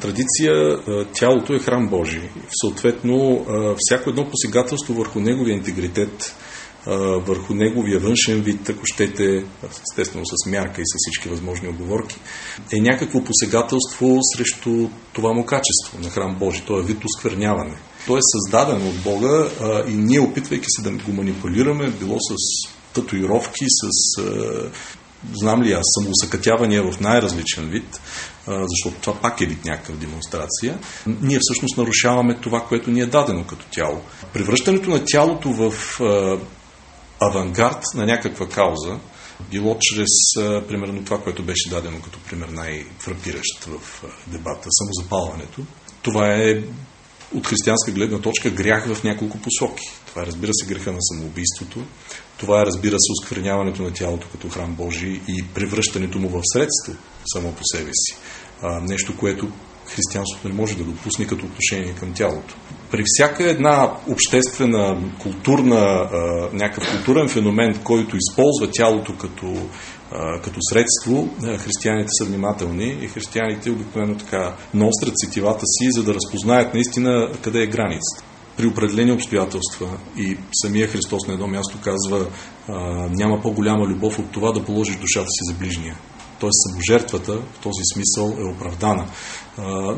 традиция 0.00 0.78
тялото 1.14 1.54
е 1.54 1.58
храм 1.58 1.88
Божий. 1.88 2.22
Съответно, 2.60 3.46
всяко 3.78 4.10
едно 4.10 4.30
посегателство 4.30 4.94
върху 4.94 5.20
неговия 5.20 5.54
интегритет, 5.54 6.34
върху 7.26 7.54
неговия 7.54 8.00
външен 8.00 8.40
вид, 8.40 8.68
ако 8.68 8.86
щете, 8.86 9.44
естествено 9.90 10.24
с 10.26 10.50
мярка 10.50 10.80
и 10.80 10.84
с 10.86 10.94
всички 10.96 11.28
възможни 11.28 11.68
оговорки, 11.68 12.16
е 12.72 12.80
някакво 12.80 13.24
посегателство 13.24 14.18
срещу 14.36 14.88
това 15.12 15.32
му 15.32 15.44
качество 15.44 15.98
на 16.02 16.10
храм 16.10 16.36
Божий. 16.38 16.62
То 16.66 16.78
е 16.78 16.82
вид 16.82 17.04
оскверняване. 17.04 17.76
Той 18.06 18.18
е 18.18 18.22
създаден 18.22 18.88
от 18.88 19.02
Бога 19.02 19.50
и 19.88 19.94
ние, 19.94 20.20
опитвайки 20.20 20.66
се 20.68 20.82
да 20.82 20.90
го 20.90 21.12
манипулираме, 21.12 21.90
било 21.90 22.16
с 22.20 22.34
татуировки, 22.94 23.64
с 23.68 24.12
знам 25.34 25.62
ли 25.62 25.72
аз, 25.72 25.84
самоусъкътявания 25.84 26.92
в 26.92 27.00
най-различен 27.00 27.70
вид, 27.70 28.00
защото 28.46 29.00
това 29.00 29.20
пак 29.20 29.40
е 29.40 29.46
вид 29.46 29.64
някакъв 29.64 29.96
демонстрация, 29.96 30.78
ние 31.06 31.38
всъщност 31.42 31.76
нарушаваме 31.76 32.34
това, 32.34 32.60
което 32.60 32.90
ни 32.90 33.00
е 33.00 33.06
дадено 33.06 33.44
като 33.44 33.66
тяло. 33.70 34.00
Превръщането 34.32 34.90
на 34.90 35.04
тялото 35.04 35.52
в 35.52 35.72
авангард 37.20 37.82
на 37.94 38.06
някаква 38.06 38.48
кауза, 38.48 38.98
било 39.50 39.76
чрез, 39.80 40.06
примерно, 40.68 41.04
това, 41.04 41.18
което 41.18 41.42
беше 41.42 41.70
дадено 41.70 42.00
като 42.02 42.18
пример 42.18 42.48
най-фрапиращ 42.48 43.64
в 43.64 44.04
дебата, 44.26 44.68
самозапалването. 44.70 45.62
Това 46.02 46.34
е 46.34 46.62
от 47.34 47.46
християнска 47.46 47.92
гледна 47.92 48.18
точка 48.18 48.50
грях 48.50 48.94
в 48.94 49.04
няколко 49.04 49.38
посоки. 49.38 49.84
Това 50.06 50.22
е, 50.22 50.26
разбира 50.26 50.50
се, 50.54 50.66
греха 50.66 50.92
на 50.92 50.98
самоубийството. 51.00 51.82
Това 52.38 52.60
е, 52.62 52.66
разбира 52.66 52.96
се, 52.98 53.12
оскверняването 53.12 53.82
на 53.82 53.92
тялото 53.92 54.26
като 54.32 54.48
храм 54.48 54.74
Божий 54.74 55.20
и 55.28 55.44
превръщането 55.54 56.18
му 56.18 56.28
в 56.28 56.40
средство 56.52 56.92
само 57.32 57.52
по 57.52 57.62
себе 57.64 57.90
си. 57.92 58.16
А, 58.62 58.80
нещо, 58.80 59.16
което 59.16 59.48
християнството 59.86 60.48
не 60.48 60.54
може 60.54 60.76
да 60.76 60.84
допусне 60.84 61.26
като 61.26 61.46
отношение 61.46 61.94
към 61.94 62.12
тялото. 62.14 62.56
При 62.90 63.02
всяка 63.06 63.50
една 63.50 63.96
обществена, 64.08 65.12
културна, 65.22 66.08
някакъв 66.52 66.90
културен 66.90 67.28
феномен, 67.28 67.80
който 67.84 68.16
използва 68.16 68.70
тялото 68.72 69.16
като, 69.16 69.68
като 70.42 70.58
средство, 70.60 71.28
християните 71.58 72.08
са 72.18 72.24
внимателни 72.24 72.98
и 73.02 73.08
християните 73.08 73.70
обикновено 73.70 74.18
така 74.18 74.56
наострят 74.74 75.14
сетивата 75.16 75.66
си, 75.66 75.88
за 75.90 76.02
да 76.02 76.14
разпознаят 76.14 76.74
наистина 76.74 77.32
къде 77.42 77.62
е 77.62 77.66
границата. 77.66 78.27
При 78.58 78.66
определени 78.66 79.12
обстоятелства 79.12 79.98
и 80.16 80.36
самия 80.62 80.88
Христос 80.88 81.26
на 81.26 81.34
едно 81.34 81.46
място 81.46 81.78
казва 81.82 82.26
няма 83.10 83.40
по-голяма 83.42 83.86
любов 83.86 84.18
от 84.18 84.30
това 84.32 84.52
да 84.52 84.64
положиш 84.64 84.96
душата 84.96 85.26
си 85.28 85.52
за 85.52 85.54
ближния. 85.54 85.98
Т.е. 86.40 86.50
саможертвата 86.52 87.32
в 87.32 87.58
този 87.62 87.80
смисъл 87.94 88.36
е 88.38 88.54
оправдана. 88.54 89.06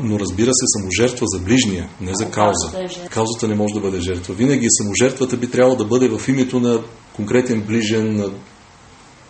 Но 0.03 0.19
разбира 0.19 0.51
се, 0.53 0.65
саможертва 0.79 1.25
за 1.27 1.39
ближния, 1.39 1.89
не 2.01 2.11
за 2.15 2.25
кауза. 2.25 2.71
Каузата 3.09 3.47
не 3.47 3.55
може 3.55 3.73
да 3.73 3.79
бъде 3.79 4.01
жертва. 4.01 4.33
Винаги 4.33 4.67
саможертвата 4.69 5.37
би 5.37 5.51
трябвало 5.51 5.77
да 5.77 5.85
бъде 5.85 6.09
в 6.09 6.27
името 6.27 6.59
на 6.59 6.83
конкретен 7.15 7.61
ближен, 7.61 8.15
на, 8.15 8.31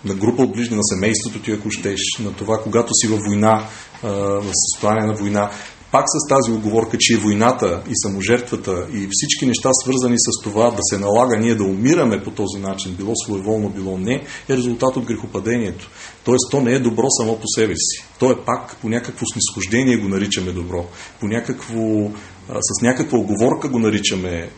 на 0.05 0.13
група 0.13 0.43
от 0.43 0.53
ближни, 0.53 0.75
на 0.75 0.83
семейството 0.83 1.39
ти, 1.39 1.51
ако 1.51 1.71
щеш, 1.71 2.01
на 2.19 2.33
това, 2.33 2.57
когато 2.63 2.93
си 2.93 3.07
във 3.07 3.19
война, 3.27 3.67
в 4.03 4.51
състояние 4.53 5.07
на 5.07 5.13
война 5.13 5.51
пак 5.91 6.05
с 6.07 6.27
тази 6.27 6.51
оговорка, 6.51 6.97
че 6.99 7.13
и 7.13 7.17
войната, 7.17 7.83
и 7.89 7.91
саможертвата, 7.95 8.87
и 8.93 9.07
всички 9.11 9.45
неща 9.45 9.69
свързани 9.83 10.15
с 10.17 10.43
това 10.43 10.71
да 10.71 10.79
се 10.81 10.97
налага 10.97 11.37
ние 11.37 11.55
да 11.55 11.63
умираме 11.63 12.23
по 12.23 12.31
този 12.31 12.59
начин, 12.59 12.95
било 12.95 13.15
своеволно, 13.15 13.69
било 13.69 13.97
не, 13.97 14.23
е 14.49 14.57
резултат 14.57 14.97
от 14.97 15.05
грехопадението. 15.05 15.89
Тоест, 16.23 16.51
то 16.51 16.61
не 16.61 16.71
е 16.71 16.79
добро 16.79 17.05
само 17.09 17.39
по 17.39 17.47
себе 17.47 17.73
си. 17.75 18.05
То 18.19 18.31
е 18.31 18.45
пак 18.45 18.75
по 18.81 18.89
някакво 18.89 19.25
снисхождение 19.25 19.97
го 19.97 20.07
наричаме 20.07 20.51
добро. 20.51 20.85
По 21.19 21.27
някакво, 21.27 22.11
с 22.49 22.81
някаква 22.81 23.17
оговорка 23.17 23.69
го 23.69 23.79
наричаме 23.79 24.49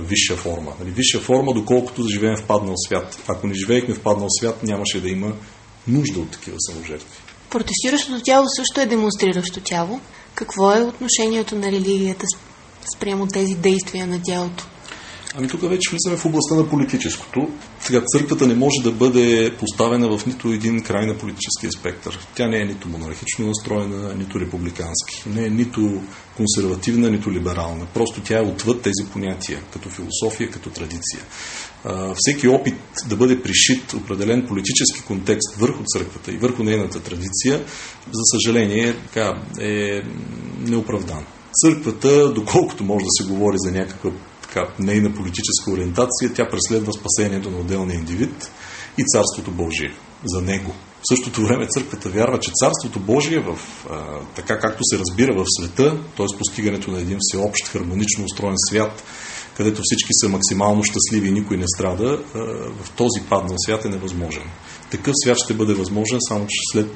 висша 0.00 0.36
форма. 0.36 0.72
Нали? 0.80 0.90
Висша 0.90 1.20
форма, 1.20 1.52
доколкото 1.54 2.02
да 2.02 2.08
живеем 2.08 2.36
в 2.36 2.46
паднал 2.46 2.74
свят. 2.76 3.18
Ако 3.28 3.46
не 3.46 3.54
живеехме 3.54 3.94
в 3.94 4.00
паднал 4.00 4.28
свят, 4.30 4.62
нямаше 4.62 5.00
да 5.00 5.08
има 5.08 5.32
нужда 5.88 6.20
от 6.20 6.30
такива 6.30 6.56
саможертви. 6.58 7.18
Протестиращото 7.50 8.22
тяло 8.22 8.46
също 8.56 8.80
е 8.80 8.86
демонстриращо 8.86 9.60
тяло. 9.60 10.00
Какво 10.34 10.72
е 10.72 10.82
отношението 10.82 11.56
на 11.56 11.72
религията 11.72 12.26
спрямо 12.96 13.26
тези 13.26 13.54
действия 13.54 14.06
на 14.06 14.20
тялото? 14.22 14.66
Ами 15.34 15.48
тук 15.48 15.60
вече 15.60 15.90
влизаме 15.90 16.16
в 16.16 16.24
областта 16.24 16.54
на 16.54 16.68
политическото. 16.68 17.48
Сега 17.80 18.02
църквата 18.06 18.46
не 18.46 18.54
може 18.54 18.82
да 18.82 18.92
бъде 18.92 19.52
поставена 19.58 20.18
в 20.18 20.26
нито 20.26 20.48
един 20.48 20.82
край 20.82 21.06
на 21.06 21.18
политическия 21.18 21.72
спектър. 21.72 22.18
Тя 22.34 22.48
не 22.48 22.60
е 22.60 22.64
нито 22.64 22.88
монархично 22.88 23.46
настроена, 23.46 24.14
нито 24.14 24.40
републикански. 24.40 25.22
Не 25.26 25.46
е 25.46 25.50
нито 25.50 26.02
консервативна, 26.36 27.10
нито 27.10 27.32
либерална. 27.32 27.86
Просто 27.94 28.20
тя 28.20 28.38
е 28.38 28.42
отвъд 28.42 28.82
тези 28.82 29.10
понятия, 29.12 29.60
като 29.72 29.88
философия, 29.90 30.50
като 30.50 30.70
традиция. 30.70 31.20
всеки 32.16 32.48
опит 32.48 32.74
да 33.08 33.16
бъде 33.16 33.42
пришит 33.42 33.92
определен 33.92 34.46
политически 34.46 35.02
контекст 35.06 35.54
върху 35.58 35.82
църквата 35.86 36.32
и 36.32 36.38
върху 36.38 36.62
нейната 36.62 37.00
традиция, 37.00 37.64
за 38.12 38.22
съжаление, 38.36 38.94
така, 38.94 39.42
е 39.60 40.02
неоправдан. 40.60 41.24
Църквата, 41.64 42.32
доколкото 42.32 42.84
може 42.84 43.04
да 43.04 43.10
се 43.10 43.32
говори 43.32 43.56
за 43.58 43.72
някаква 43.72 44.10
така, 44.50 44.68
нейна 44.78 45.14
политическа 45.14 45.70
ориентация, 45.72 46.32
тя 46.34 46.48
преследва 46.50 46.92
спасението 46.92 47.50
на 47.50 47.58
отделния 47.58 47.94
индивид 47.94 48.50
и 48.98 49.04
Царството 49.04 49.50
Божие 49.50 49.94
за 50.24 50.40
него. 50.42 50.74
В 51.02 51.08
същото 51.08 51.42
време 51.42 51.66
църквата 51.66 52.08
вярва, 52.08 52.40
че 52.40 52.50
Царството 52.54 53.00
Божие, 53.00 53.40
в, 53.40 53.58
а, 53.90 54.20
така 54.36 54.58
както 54.58 54.80
се 54.82 54.98
разбира 54.98 55.34
в 55.34 55.44
света, 55.58 55.98
т.е. 56.16 56.26
постигането 56.38 56.90
на 56.90 57.00
един 57.00 57.18
всеобщ, 57.20 57.68
хармонично 57.68 58.24
устроен 58.24 58.54
свят, 58.68 59.04
където 59.56 59.80
всички 59.84 60.08
са 60.10 60.28
максимално 60.28 60.84
щастливи 60.84 61.28
и 61.28 61.32
никой 61.32 61.56
не 61.56 61.68
страда, 61.76 62.22
а, 62.34 62.38
в 62.84 62.90
този 62.90 63.20
паднал 63.28 63.56
свят 63.58 63.84
е 63.84 63.88
невъзможен. 63.88 64.44
Такъв 64.90 65.12
свят 65.24 65.38
ще 65.38 65.54
бъде 65.54 65.74
възможен 65.74 66.18
само 66.28 66.46
че 66.46 66.58
след 66.72 66.90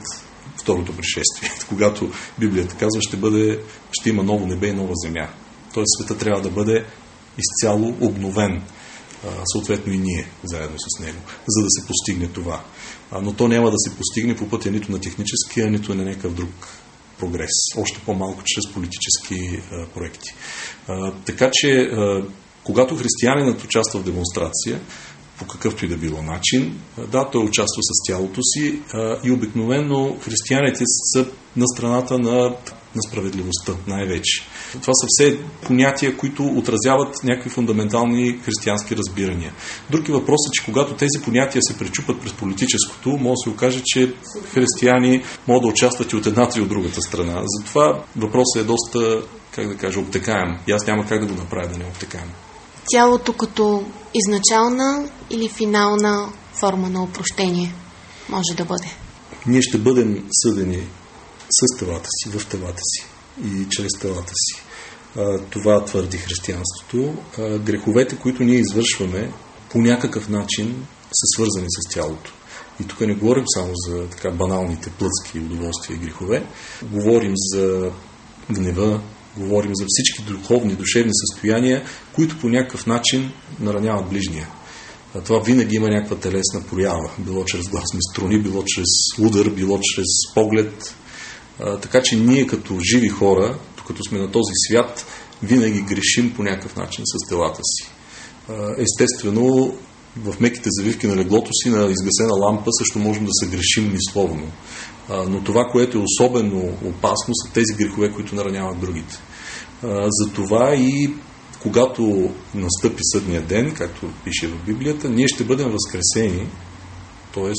второто 0.63 0.93
пришествие, 0.97 1.51
когато 1.69 2.11
Библията 2.39 2.75
казва, 2.75 3.03
ще, 3.03 3.17
бъде, 3.17 3.61
ще 3.93 4.09
има 4.09 4.23
ново 4.23 4.47
небе 4.47 4.67
и 4.67 4.73
нова 4.73 4.93
земя. 4.95 5.29
Тоест 5.75 5.89
света 5.99 6.19
трябва 6.19 6.43
да 6.43 6.51
бъде 6.51 6.85
изцяло 7.39 7.95
обновен, 8.01 8.63
съответно 9.53 9.93
и 9.93 9.99
ние 9.99 10.27
заедно 10.45 10.77
с 10.79 11.01
него, 11.01 11.19
за 11.49 11.63
да 11.63 11.69
се 11.71 11.87
постигне 11.87 12.29
това. 12.29 12.65
Но 13.23 13.33
то 13.33 13.49
няма 13.49 13.71
да 13.71 13.79
се 13.79 13.97
постигне 13.97 14.37
по 14.37 14.49
пътя 14.49 14.71
нито 14.71 14.93
на 14.93 15.01
техническия, 15.01 15.71
нито 15.71 15.95
на 15.95 16.05
някакъв 16.05 16.35
друг 16.35 16.69
прогрес. 17.19 17.51
Още 17.77 18.01
по-малко 18.07 18.43
чрез 18.45 18.73
политически 18.75 19.63
проекти. 19.95 20.35
Така 21.25 21.51
че, 21.53 21.91
когато 22.65 22.97
християнинът 22.97 23.65
участва 23.65 24.01
в 24.01 24.05
демонстрация, 24.05 24.81
по 25.39 25.47
какъвто 25.47 25.85
и 25.85 25.89
да 25.89 25.97
било 25.97 26.23
начин. 26.23 26.81
Да, 27.13 27.31
той 27.31 27.45
участва 27.45 27.83
с 27.83 28.07
тялото 28.07 28.41
си 28.43 28.81
и 29.25 29.31
обикновено 29.31 30.17
християните 30.21 30.85
са 30.87 31.27
на 31.57 31.67
страната 31.67 32.19
на 32.19 32.57
на 32.95 33.03
справедливостта 33.09 33.73
най-вече. 33.87 34.43
Това 34.73 34.93
са 34.95 35.07
все 35.09 35.39
понятия, 35.67 36.17
които 36.17 36.45
отразяват 36.45 37.25
някакви 37.25 37.51
фундаментални 37.51 38.39
християнски 38.45 38.97
разбирания. 38.97 39.53
Други 39.91 40.13
въпрос 40.13 40.39
е, 40.49 40.53
че 40.53 40.65
когато 40.65 40.95
тези 40.95 41.25
понятия 41.25 41.63
се 41.63 41.79
пречупат 41.79 42.21
през 42.21 42.33
политическото, 42.33 43.09
може 43.09 43.35
да 43.35 43.43
се 43.45 43.51
окаже, 43.51 43.83
че 43.85 44.15
християни 44.53 45.23
могат 45.49 45.63
да 45.63 45.69
участват 45.69 46.13
и 46.13 46.17
от 46.17 46.27
едната 46.27 46.59
и 46.59 46.63
от 46.63 46.69
другата 46.69 47.03
страна. 47.03 47.43
Затова 47.45 48.05
въпросът 48.17 48.63
е 48.63 48.65
доста, 48.65 49.23
как 49.51 49.69
да 49.69 49.77
кажа, 49.77 50.01
обтекаем. 50.01 50.59
И 50.69 50.73
аз 50.73 50.87
няма 50.87 51.07
как 51.07 51.21
да 51.21 51.27
го 51.27 51.35
направя 51.35 51.69
да 51.69 51.79
не 51.79 51.85
обтекаем. 51.85 52.31
Тялото 52.91 53.33
като 53.33 53.85
изначална 54.15 55.09
или 55.31 55.49
финална 55.49 56.29
форма 56.53 56.89
на 56.89 57.03
опрощение 57.03 57.75
може 58.29 58.57
да 58.57 58.65
бъде? 58.65 58.87
Ние 59.47 59.63
ще 59.63 59.79
бъдем 59.79 60.25
съдени 60.33 60.83
с 61.51 61.79
телата 61.79 62.09
си, 62.11 62.39
в 62.39 62.47
телата 62.47 62.81
си 62.83 63.07
и 63.45 63.67
чрез 63.71 63.93
телата 64.01 64.33
си. 64.35 64.63
Това 65.51 65.85
твърди 65.85 66.17
християнството. 66.17 67.15
Греховете, 67.39 68.17
които 68.17 68.43
ние 68.43 68.59
извършваме, 68.59 69.33
по 69.71 69.79
някакъв 69.79 70.29
начин 70.29 70.87
са 71.07 71.27
свързани 71.35 71.67
с 71.69 71.95
тялото. 71.95 72.33
И 72.81 72.85
тук 72.85 73.01
не 73.01 73.15
говорим 73.15 73.45
само 73.55 73.73
за 73.75 74.07
така 74.09 74.31
баналните 74.31 74.91
плътски 74.91 75.39
удоволствия 75.39 75.97
и 75.97 75.99
грехове. 75.99 76.47
Говорим 76.83 77.33
за 77.37 77.91
гнева, 78.51 79.01
говорим 79.37 79.71
за 79.75 79.85
всички 79.89 80.23
духовни, 80.23 80.75
душевни 80.75 81.11
състояния, 81.15 81.85
които 82.15 82.41
по 82.41 82.49
някакъв 82.49 82.87
начин 82.87 83.33
нараняват 83.61 84.09
ближния. 84.09 84.49
А 85.15 85.21
това 85.21 85.41
винаги 85.41 85.77
има 85.77 85.89
някаква 85.89 86.17
телесна 86.17 86.63
проява. 86.71 87.11
Било 87.19 87.45
чрез 87.45 87.69
гласни 87.69 87.99
струни, 88.13 88.43
било 88.43 88.65
чрез 88.67 88.87
удар, 89.19 89.51
било 89.51 89.81
чрез 89.83 90.35
поглед, 90.35 90.95
така 91.59 92.03
че 92.03 92.17
ние 92.17 92.47
като 92.47 92.79
живи 92.93 93.09
хора, 93.09 93.59
като 93.87 94.03
сме 94.05 94.19
на 94.19 94.31
този 94.31 94.53
свят, 94.69 95.07
винаги 95.43 95.83
грешим 95.83 96.35
по 96.35 96.43
някакъв 96.43 96.77
начин 96.77 97.05
с 97.07 97.29
телата 97.29 97.61
си. 97.65 97.91
Естествено, 98.79 99.77
в 100.17 100.41
меките 100.41 100.69
завивки 100.73 101.07
на 101.07 101.17
леглото 101.17 101.51
си, 101.53 101.69
на 101.69 101.91
изгасена 101.91 102.35
лампа, 102.35 102.71
също 102.79 102.99
можем 102.99 103.25
да 103.25 103.31
се 103.33 103.47
грешим 103.47 103.93
мисловно. 103.93 104.53
Но 105.29 105.45
това, 105.45 105.65
което 105.73 105.99
е 105.99 106.05
особено 106.05 106.79
опасно, 106.85 107.35
са 107.35 107.53
тези 107.53 107.75
грехове, 107.75 108.13
които 108.13 108.35
нараняват 108.35 108.81
другите. 108.81 109.19
Затова 110.09 110.75
и 110.75 111.15
когато 111.63 112.35
настъпи 112.55 113.01
съдния 113.03 113.43
ден, 113.43 113.75
както 113.75 114.11
пише 114.25 114.49
в 114.49 114.65
Библията, 114.67 115.09
ние 115.09 115.29
ще 115.29 115.45
бъдем 115.45 115.71
възкресени, 115.71 116.49
т.е. 117.35 117.53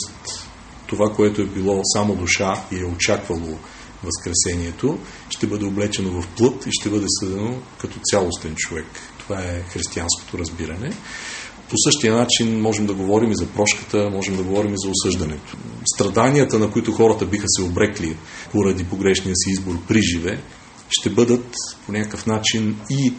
това, 0.88 1.10
което 1.16 1.42
е 1.42 1.46
било 1.46 1.82
само 1.84 2.16
душа 2.16 2.64
и 2.72 2.80
е 2.80 2.86
очаквало 2.86 3.58
Възкресението, 4.06 5.00
ще 5.30 5.48
бъде 5.48 5.66
облечено 5.66 6.22
в 6.22 6.28
плът 6.38 6.66
и 6.66 6.70
ще 6.72 6.90
бъде 6.90 7.06
съдено 7.20 7.58
като 7.82 8.00
цялостен 8.04 8.54
човек. 8.56 8.88
Това 9.20 9.42
е 9.42 9.64
християнското 9.70 10.38
разбиране. 10.38 10.92
По 11.70 11.76
същия 11.78 12.14
начин 12.14 12.62
можем 12.62 12.86
да 12.86 12.94
говорим 12.94 13.32
и 13.32 13.36
за 13.36 13.48
прошката, 13.48 14.10
можем 14.10 14.36
да 14.36 14.44
говорим 14.44 14.74
и 14.74 14.78
за 14.78 14.90
осъждането. 14.90 15.58
Страданията, 15.96 16.60
на 16.60 16.72
които 16.72 16.92
хората 16.92 17.26
биха 17.26 17.46
се 17.48 17.64
обрекли 17.64 18.18
поради 18.52 18.84
погрешния 18.84 19.36
си 19.36 19.50
избор 19.50 19.76
при 19.88 20.02
живе, 20.02 20.42
ще 20.90 21.10
бъдат 21.10 21.56
по 21.86 21.92
някакъв 21.92 22.26
начин 22.26 22.80
и 22.90 23.14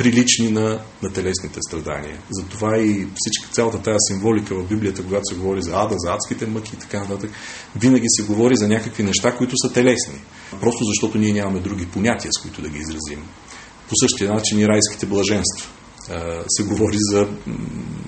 прилични 0.00 0.48
на, 0.48 0.80
на 1.02 1.12
телесните 1.12 1.58
страдания. 1.68 2.18
Затова 2.30 2.78
и 2.78 3.06
всичка 3.16 3.52
цялата 3.52 3.82
тази 3.82 3.96
символика 4.08 4.54
в 4.54 4.68
Библията, 4.68 5.02
когато 5.02 5.24
се 5.24 5.34
говори 5.34 5.62
за 5.62 5.70
ада, 5.74 5.94
за 5.98 6.12
адските 6.12 6.46
мъки 6.46 6.72
и 6.74 6.78
така 6.78 7.00
нататък, 7.00 7.30
винаги 7.76 8.06
се 8.08 8.22
говори 8.22 8.56
за 8.56 8.68
някакви 8.68 9.02
неща, 9.02 9.36
които 9.36 9.54
са 9.56 9.72
телесни. 9.72 10.20
Просто 10.60 10.84
защото 10.84 11.18
ние 11.18 11.32
нямаме 11.32 11.60
други 11.60 11.86
понятия, 11.86 12.30
с 12.32 12.42
които 12.42 12.62
да 12.62 12.68
ги 12.68 12.78
изразим. 12.78 13.24
По 13.88 13.94
същия 14.02 14.32
начин 14.32 14.60
и 14.60 14.68
райските 14.68 15.06
блаженства. 15.06 15.68
се 16.48 16.62
говори 16.62 16.98
за, 16.98 17.28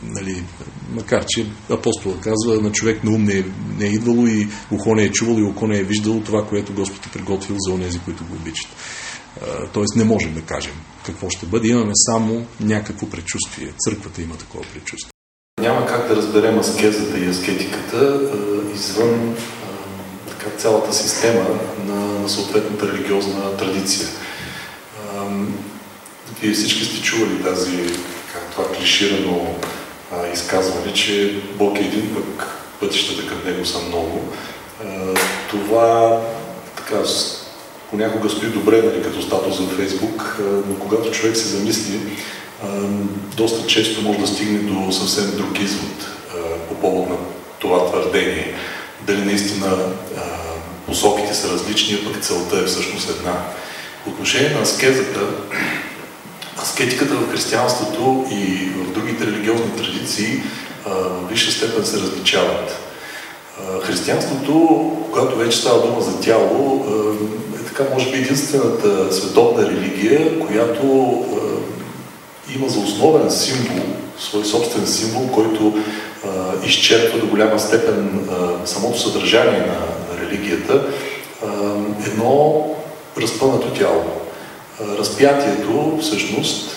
нали, 0.03 0.45
макар 0.91 1.25
че 1.29 1.47
апостола 1.71 2.15
казва, 2.21 2.61
на 2.63 2.73
човек 2.73 3.05
на 3.05 3.11
ум 3.11 3.25
не 3.25 3.39
е, 3.39 3.45
не 3.79 3.87
е 3.87 3.93
идвало 3.93 4.27
и 4.27 4.49
ухо 4.71 4.95
не 4.95 5.03
е 5.03 5.13
чувало 5.13 5.39
и 5.39 5.51
око 5.51 5.67
не 5.67 5.79
е 5.79 5.85
виждало 5.85 6.21
това, 6.21 6.47
което 6.47 6.75
Господ 6.75 7.07
е 7.07 7.11
приготвил 7.11 7.57
за 7.59 7.75
онези, 7.75 7.99
които 7.99 8.25
го 8.25 8.35
обичат. 8.35 8.69
Тоест 9.73 9.97
не 9.97 10.05
можем 10.05 10.35
да 10.35 10.43
кажем 10.43 10.75
какво 11.07 11.31
ще 11.31 11.47
бъде. 11.47 11.69
Имаме 11.69 11.93
само 11.95 12.47
някакво 12.61 13.07
предчувствие. 13.07 13.73
Църквата 13.79 14.23
има 14.23 14.37
такова 14.37 14.65
предчувствие. 14.73 15.13
Няма 15.61 15.87
как 15.87 16.09
да 16.09 16.17
разберем 16.17 16.59
аскезата 16.59 17.19
и 17.19 17.29
аскетиката 17.29 18.21
извън 18.75 19.37
така, 20.29 20.57
цялата 20.57 20.95
система 20.95 21.47
на, 21.87 21.95
на 21.95 22.29
съответната 22.29 22.93
религиозна 22.93 23.57
традиция. 23.57 24.09
Вие 26.41 26.53
всички 26.53 26.85
сте 26.85 27.03
чували 27.03 27.43
тази, 27.43 27.77
как, 28.33 28.51
това 28.53 28.73
клиширано 28.73 29.55
изказване, 30.35 30.93
че 30.93 31.43
Бог 31.59 31.79
е 31.79 31.85
един, 31.85 32.15
пък 32.15 32.47
пътищата 32.81 33.29
към 33.29 33.39
Него 33.45 33.67
са 33.67 33.79
много. 33.79 34.33
Това 35.51 36.21
така, 36.77 37.05
понякога 37.93 38.31
стои 38.31 38.49
добре, 38.49 38.83
нали, 38.83 39.03
като 39.03 39.23
статус 39.23 39.57
за 39.57 39.67
Фейсбук, 39.67 40.41
но 40.69 40.75
когато 40.75 41.11
човек 41.11 41.37
се 41.37 41.49
замисли, 41.49 42.01
доста 43.37 43.67
често 43.67 44.03
може 44.03 44.19
да 44.19 44.27
стигне 44.27 44.59
до 44.59 44.93
съвсем 44.93 45.33
друг 45.37 45.61
извод 45.61 46.07
по 46.69 46.75
повод 46.75 47.09
на 47.09 47.17
това 47.59 47.87
твърдение. 47.87 48.55
Дали 49.07 49.25
наистина 49.25 49.77
посоките 50.87 51.35
са 51.35 51.53
различни, 51.53 51.99
а 52.03 52.13
пък 52.13 52.23
целта 52.23 52.59
е 52.59 52.65
всъщност 52.65 53.11
една. 53.11 53.33
По 54.05 54.11
отношение 54.11 54.51
на 54.51 54.61
аскезата, 54.61 55.21
аскетиката 56.63 57.15
в 57.15 57.31
християнството 57.31 58.25
и 58.31 58.71
в 58.77 58.93
другите 58.93 59.27
религиозни 59.27 59.77
традиции 59.77 60.43
в 60.85 61.29
висша 61.31 61.53
степен 61.53 61.85
се 61.85 62.01
различават. 62.01 62.79
Християнството, 63.83 64.81
когато 65.13 65.37
вече 65.37 65.59
става 65.59 65.87
дума 65.87 66.01
за 66.01 66.21
тяло, 66.21 66.87
така, 67.77 67.95
може 67.95 68.11
би, 68.11 68.19
единствената 68.19 69.13
световна 69.13 69.69
религия, 69.69 70.41
която 70.47 70.85
има 72.57 72.69
за 72.69 72.81
основен 72.81 73.31
символ, 73.31 73.85
свой 74.19 74.45
собствен 74.45 74.87
символ, 74.87 75.29
който 75.29 75.79
изчерпва 76.65 77.19
до 77.19 77.27
голяма 77.27 77.59
степен 77.59 78.29
самото 78.65 78.99
съдържание 78.99 79.61
на, 79.61 80.15
на 80.15 80.21
религията, 80.21 80.83
едно 82.07 82.67
разпънато 83.21 83.71
тяло. 83.71 84.05
Разпятието 84.99 85.99
всъщност 86.01 86.77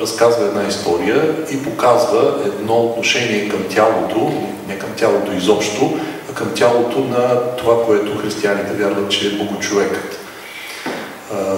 разказва 0.00 0.44
една 0.44 0.68
история 0.68 1.34
и 1.52 1.62
показва 1.62 2.34
едно 2.46 2.80
отношение 2.80 3.48
към 3.48 3.60
тялото, 3.70 4.32
не 4.68 4.78
към 4.78 4.90
тялото 4.96 5.32
изобщо, 5.32 5.98
а 6.30 6.34
към 6.34 6.54
тялото 6.54 6.98
на 6.98 7.40
това, 7.56 7.84
което 7.86 8.18
християните 8.18 8.72
вярват, 8.72 9.10
че 9.10 9.26
е 9.26 9.30
Богочовекът. 9.30 10.23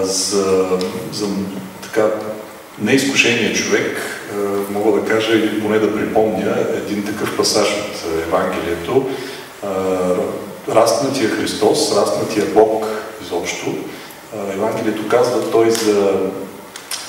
За, 0.03 0.67
за 1.13 1.27
така 1.81 2.09
неизкушения 2.79 3.53
човек, 3.53 4.01
мога 4.71 5.01
да 5.01 5.07
кажа 5.07 5.33
или 5.33 5.61
поне 5.61 5.79
да 5.79 5.95
припомня 5.95 6.57
един 6.77 7.05
такъв 7.05 7.37
пасаж 7.37 7.67
от 7.67 8.23
Евангелието. 8.27 9.09
Растнатия 10.69 11.29
Христос, 11.29 11.97
растнатия 11.97 12.45
Бог 12.53 12.85
изобщо, 13.23 13.75
Евангелието 14.53 15.07
казва, 15.07 15.51
той 15.51 15.71
за 15.71 16.11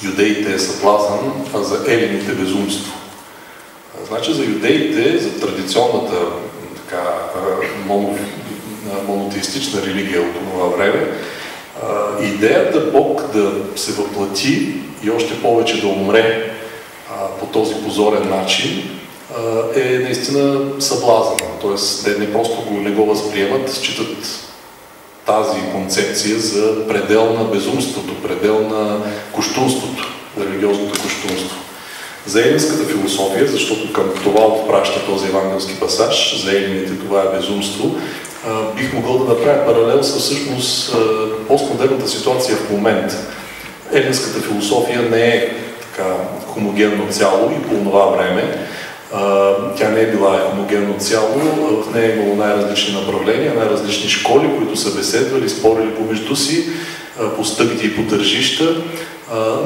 юдеите 0.02 0.54
е 0.54 0.58
съблазън, 0.58 1.46
а 1.54 1.62
за 1.62 1.92
елините 1.92 2.32
безумство. 2.32 2.92
Значи 4.08 4.32
за 4.32 4.44
юдеите, 4.44 5.18
за 5.18 5.40
традиционната 5.40 6.16
така, 6.76 7.02
моно, 7.86 8.18
монотеистична 9.06 9.82
религия 9.82 10.20
от 10.22 10.34
това 10.34 10.66
време, 10.66 11.12
идеята 12.22 12.80
Бог 12.80 13.22
да 13.34 13.52
се 13.76 13.92
въплати 13.92 14.72
и 15.04 15.10
още 15.10 15.42
повече 15.42 15.80
да 15.80 15.86
умре 15.86 16.50
по 17.40 17.46
този 17.46 17.74
позорен 17.74 18.28
начин 18.28 18.82
е 19.74 19.98
наистина 19.98 20.60
съблазън. 20.78 21.36
Тоест, 21.60 22.04
те 22.04 22.18
не 22.18 22.32
просто 22.32 22.62
го, 22.62 22.80
не 22.80 22.90
го 22.90 23.06
възприемат, 23.06 23.72
считат 23.72 24.16
тази 25.26 25.60
концепция 25.72 26.38
за 26.38 26.88
предел 26.88 27.32
на 27.32 27.44
безумството, 27.44 28.22
предел 28.22 28.68
на 28.68 29.00
куштунството, 29.32 30.08
религиозното 30.40 31.02
куштунство. 31.02 31.56
За 32.26 32.40
елинската 32.40 32.84
философия, 32.84 33.46
защото 33.46 33.92
към 33.92 34.10
това 34.22 34.46
отпраща 34.46 35.06
този 35.06 35.26
евангелски 35.26 35.80
пасаж, 35.80 36.44
за 36.44 36.52
елините 36.52 36.98
това 36.98 37.22
е 37.22 37.36
безумство, 37.36 37.96
бих 38.76 38.92
могъл 38.92 39.18
да 39.18 39.24
направя 39.24 39.66
паралел 39.66 40.02
с 40.02 40.18
всъщност 40.18 40.96
постмодерната 41.48 42.08
ситуация 42.08 42.56
в 42.56 42.70
момента. 42.70 43.16
Елинската 43.92 44.40
философия 44.40 45.02
не 45.02 45.28
е 45.28 45.48
така 45.80 46.08
хомогенно 46.46 47.08
цяло 47.10 47.50
и 47.50 47.68
по 47.68 47.74
това 47.74 48.06
време 48.06 48.68
тя 49.78 49.88
не 49.88 50.00
е 50.00 50.10
била 50.10 50.50
хомогенно 50.50 50.94
цяло, 50.98 51.38
в 51.82 51.94
нея 51.94 52.12
е 52.12 52.16
имало 52.16 52.36
най-различни 52.36 52.94
направления, 52.94 53.54
най-различни 53.54 54.10
школи, 54.10 54.50
които 54.58 54.76
са 54.76 54.96
беседвали, 54.96 55.48
спорили 55.48 55.94
помежду 55.94 56.36
си 56.36 56.68
по 57.36 57.44
стъгти 57.44 57.86
и 57.86 57.96
по 57.96 58.02
тържища, 58.02 58.76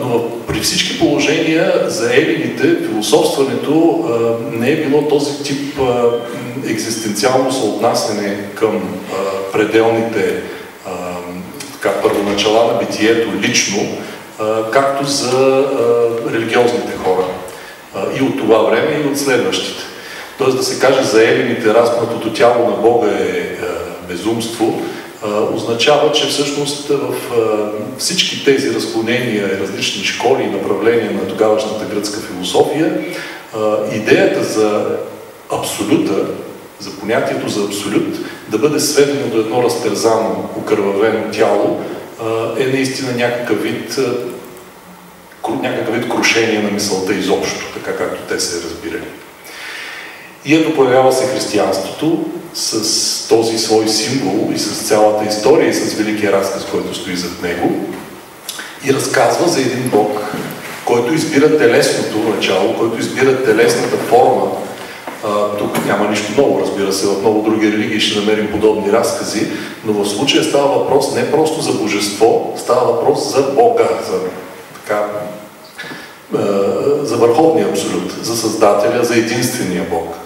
но 0.05 0.31
при 0.47 0.61
всички 0.61 0.99
положения 0.99 1.73
за 1.87 2.17
елините 2.17 2.77
философстването 2.89 4.05
не 4.53 4.71
е 4.71 4.77
било 4.77 5.09
този 5.09 5.43
тип 5.43 5.79
екзистенциално 6.67 7.53
съотнасене 7.53 8.39
към 8.55 8.99
пределните 9.53 10.43
така, 11.73 12.01
първоначала 12.03 12.73
на 12.73 12.79
битието 12.79 13.29
лично, 13.41 13.99
както 14.73 15.05
за 15.05 15.65
религиозните 16.33 16.97
хора 17.05 17.25
и 18.21 18.23
от 18.23 18.39
това 18.39 18.59
време, 18.59 19.03
и 19.05 19.09
от 19.09 19.19
следващите. 19.19 19.83
Тоест 20.39 20.57
да 20.57 20.63
се 20.63 20.81
каже 20.81 21.03
за 21.03 21.25
елините, 21.25 21.75
разпнатото 21.75 22.33
тяло 22.33 22.71
на 22.71 22.77
Бога 22.77 23.09
е 23.09 23.57
безумство, 24.09 24.83
означава, 25.55 26.13
че 26.13 26.27
всъщност 26.27 26.89
в 26.89 27.15
всички 27.99 28.45
тези 28.45 28.75
разклонения, 28.75 29.59
различни 29.61 30.05
школи 30.05 30.43
и 30.43 30.51
направления 30.51 31.13
на 31.13 31.29
тогавашната 31.29 31.85
гръцка 31.85 32.21
философия, 32.21 32.99
идеята 33.93 34.45
за 34.45 34.99
абсолюта, 35.51 36.27
за 36.79 36.91
понятието 36.91 37.49
за 37.49 37.65
абсолют, 37.65 38.19
да 38.49 38.59
бъде 38.59 38.81
сведено 38.81 39.29
до 39.29 39.41
едно 39.41 39.63
разтерзано, 39.63 40.51
окървавено 40.57 41.31
тяло, 41.33 41.81
е 42.59 42.67
наистина 42.67 43.13
някакъв 43.13 43.63
вид 43.63 43.99
някакъв 45.63 45.95
вид 45.95 46.09
крушение 46.09 46.63
на 46.63 46.71
мисълта 46.71 47.15
изобщо, 47.15 47.73
така 47.75 47.97
както 47.97 48.23
те 48.29 48.41
се 48.41 48.57
разбирали. 48.57 49.07
И 50.45 50.55
ето 50.55 50.75
появява 50.75 51.13
се 51.13 51.27
християнството 51.27 52.25
с 52.55 53.29
този 53.29 53.59
свой 53.59 53.89
символ 53.89 54.53
и 54.55 54.59
с 54.59 54.89
цялата 54.89 55.25
история 55.25 55.69
и 55.69 55.75
с 55.75 55.95
великия 55.95 56.33
разказ, 56.33 56.65
който 56.71 56.95
стои 56.95 57.17
зад 57.17 57.43
него 57.43 57.93
и 58.85 58.95
разказва 58.95 59.49
за 59.49 59.61
един 59.61 59.89
Бог, 59.89 60.21
който 60.85 61.15
избира 61.15 61.59
телесното 61.59 62.19
начало, 62.19 62.79
който 62.79 63.01
избира 63.01 63.45
телесната 63.45 63.97
форма. 63.97 64.47
А, 65.25 65.57
тук 65.59 65.87
няма 65.87 66.09
нищо 66.09 66.33
ново, 66.37 66.61
разбира 66.61 66.93
се, 66.93 67.07
в 67.07 67.21
много 67.21 67.43
други 67.43 67.73
религии 67.73 68.01
ще 68.01 68.19
намерим 68.19 68.51
подобни 68.51 68.93
разкази, 68.93 69.47
но 69.85 69.93
в 69.93 70.09
случая 70.09 70.45
става 70.45 70.79
въпрос 70.79 71.15
не 71.15 71.31
просто 71.31 71.61
за 71.61 71.73
божество, 71.73 72.55
става 72.57 72.93
въпрос 72.93 73.33
за 73.33 73.43
Бога, 73.43 73.89
за 74.11 74.19
така, 74.75 75.07
за 77.03 77.17
върховния 77.17 77.69
абсолют, 77.69 78.13
за 78.23 78.37
Създателя, 78.37 79.05
за 79.05 79.17
единствения 79.17 79.87
Бог, 79.91 80.17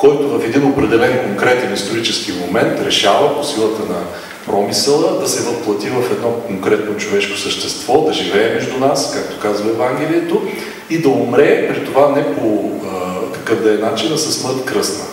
който 0.00 0.28
в 0.28 0.44
един 0.44 0.66
определен 0.66 1.18
конкретен 1.24 1.74
исторически 1.74 2.32
момент 2.32 2.80
решава 2.80 3.36
по 3.36 3.44
силата 3.44 3.92
на 3.92 3.98
промисъла 4.46 5.20
да 5.20 5.28
се 5.28 5.42
въплати 5.42 5.88
в 5.88 6.10
едно 6.10 6.32
конкретно 6.32 6.96
човешко 6.96 7.38
същество, 7.38 8.00
да 8.00 8.12
живее 8.12 8.54
между 8.54 8.78
нас, 8.78 9.12
както 9.14 9.40
казва 9.40 9.70
Евангелието, 9.70 10.42
и 10.90 10.98
да 10.98 11.08
умре, 11.08 11.68
при 11.68 11.84
това 11.84 12.08
не 12.08 12.36
по 12.36 12.70
а, 12.84 13.32
какъв 13.32 13.62
да 13.62 13.74
е 13.74 13.76
начин, 13.76 14.12
а 14.12 14.18
със 14.18 14.36
смърт 14.36 14.64
кръстна. 14.64 15.04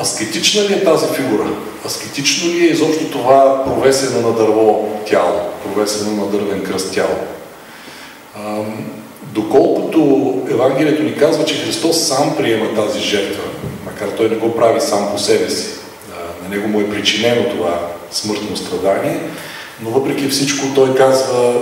Аскетична 0.00 0.62
ли 0.62 0.72
е 0.72 0.84
тази 0.84 1.06
фигура? 1.14 1.48
Аскетично 1.86 2.50
ли 2.50 2.66
е 2.66 2.70
изобщо 2.70 3.10
това 3.10 3.64
провесено 3.64 4.28
на 4.28 4.36
дърво 4.36 4.88
тяло, 5.10 5.40
провесено 5.64 6.24
на 6.24 6.26
дървен 6.26 6.64
кръст 6.64 6.94
тяло? 6.94 7.16
Доколкото 9.32 10.34
Евангелието 10.50 11.02
ни 11.02 11.14
казва, 11.14 11.44
че 11.44 11.54
Христос 11.54 12.06
сам 12.06 12.34
приема 12.36 12.74
тази 12.74 13.00
жертва, 13.00 13.42
макар 13.84 14.08
той 14.08 14.28
не 14.28 14.36
го 14.36 14.56
прави 14.56 14.80
сам 14.80 15.08
по 15.12 15.18
себе 15.18 15.50
си, 15.50 15.66
на 16.42 16.48
него 16.48 16.68
му 16.68 16.80
е 16.80 16.90
причинено 16.90 17.50
това 17.50 17.88
смъртно 18.10 18.56
страдание, 18.56 19.20
Но 19.82 19.90
въпреки 19.90 20.28
всичко 20.28 20.66
той 20.74 20.94
казва, 20.94 21.54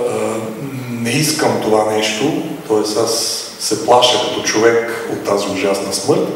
не 0.90 1.10
искам 1.10 1.60
това 1.62 1.92
нещо, 1.92 2.42
т.е. 2.68 3.00
аз 3.00 3.42
се 3.60 3.86
плаша 3.86 4.18
като 4.24 4.42
човек 4.42 5.08
от 5.12 5.24
тази 5.24 5.48
ужасна 5.48 5.92
смърт, 5.92 6.28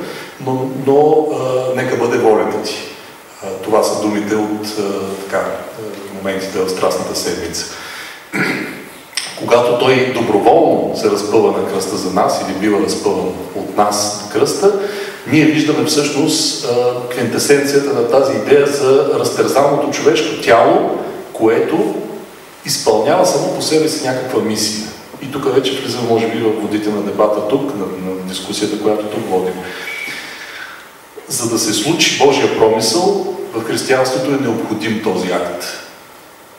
но, 0.46 0.70
но 0.86 1.26
нека 1.76 1.96
бъде 1.96 2.18
волята 2.18 2.62
ти. 2.62 2.76
Това 3.62 3.82
са 3.82 4.02
думите 4.02 4.34
от 4.34 4.76
така, 5.24 5.46
моментите 6.14 6.58
в 6.58 6.70
Страстната 6.70 7.16
седмица. 7.16 7.64
Когато 9.40 9.78
той 9.78 10.12
доброволно 10.14 10.96
се 10.96 11.10
разпъва 11.10 11.60
на 11.60 11.68
кръста 11.68 11.96
за 11.96 12.10
нас 12.10 12.44
или 12.48 12.58
бива 12.58 12.82
разпъван 12.86 13.28
от 13.56 13.76
нас 13.76 14.22
на 14.24 14.32
кръста, 14.32 14.72
ние 15.26 15.44
виждаме 15.44 15.84
всъщност 15.84 16.68
квинтесенцията 17.10 17.92
на 17.92 18.08
тази 18.08 18.32
идея 18.36 18.66
за 18.66 19.10
разтерзаното 19.18 19.90
човешко 19.90 20.42
тяло, 20.42 20.98
което 21.32 21.94
изпълнява 22.64 23.26
само 23.26 23.54
по 23.54 23.62
себе 23.62 23.88
си 23.88 24.06
някаква 24.06 24.42
мисия. 24.42 24.88
И 25.22 25.32
тук 25.32 25.54
вече 25.54 25.72
влизам, 25.72 26.06
може 26.08 26.28
би, 26.28 26.38
в 26.38 26.60
водите 26.60 26.90
на 26.90 27.02
дебата 27.02 27.48
тук, 27.48 27.74
на, 27.74 28.10
на 28.10 28.16
дискусията, 28.28 28.82
която 28.82 29.04
тук 29.04 29.30
водим. 29.30 29.54
За 31.28 31.50
да 31.50 31.58
се 31.58 31.72
случи 31.72 32.18
Божия 32.24 32.58
промисъл, 32.58 33.36
в 33.54 33.64
християнството 33.64 34.30
е 34.30 34.42
необходим 34.42 35.02
този 35.02 35.32
акт. 35.32 35.64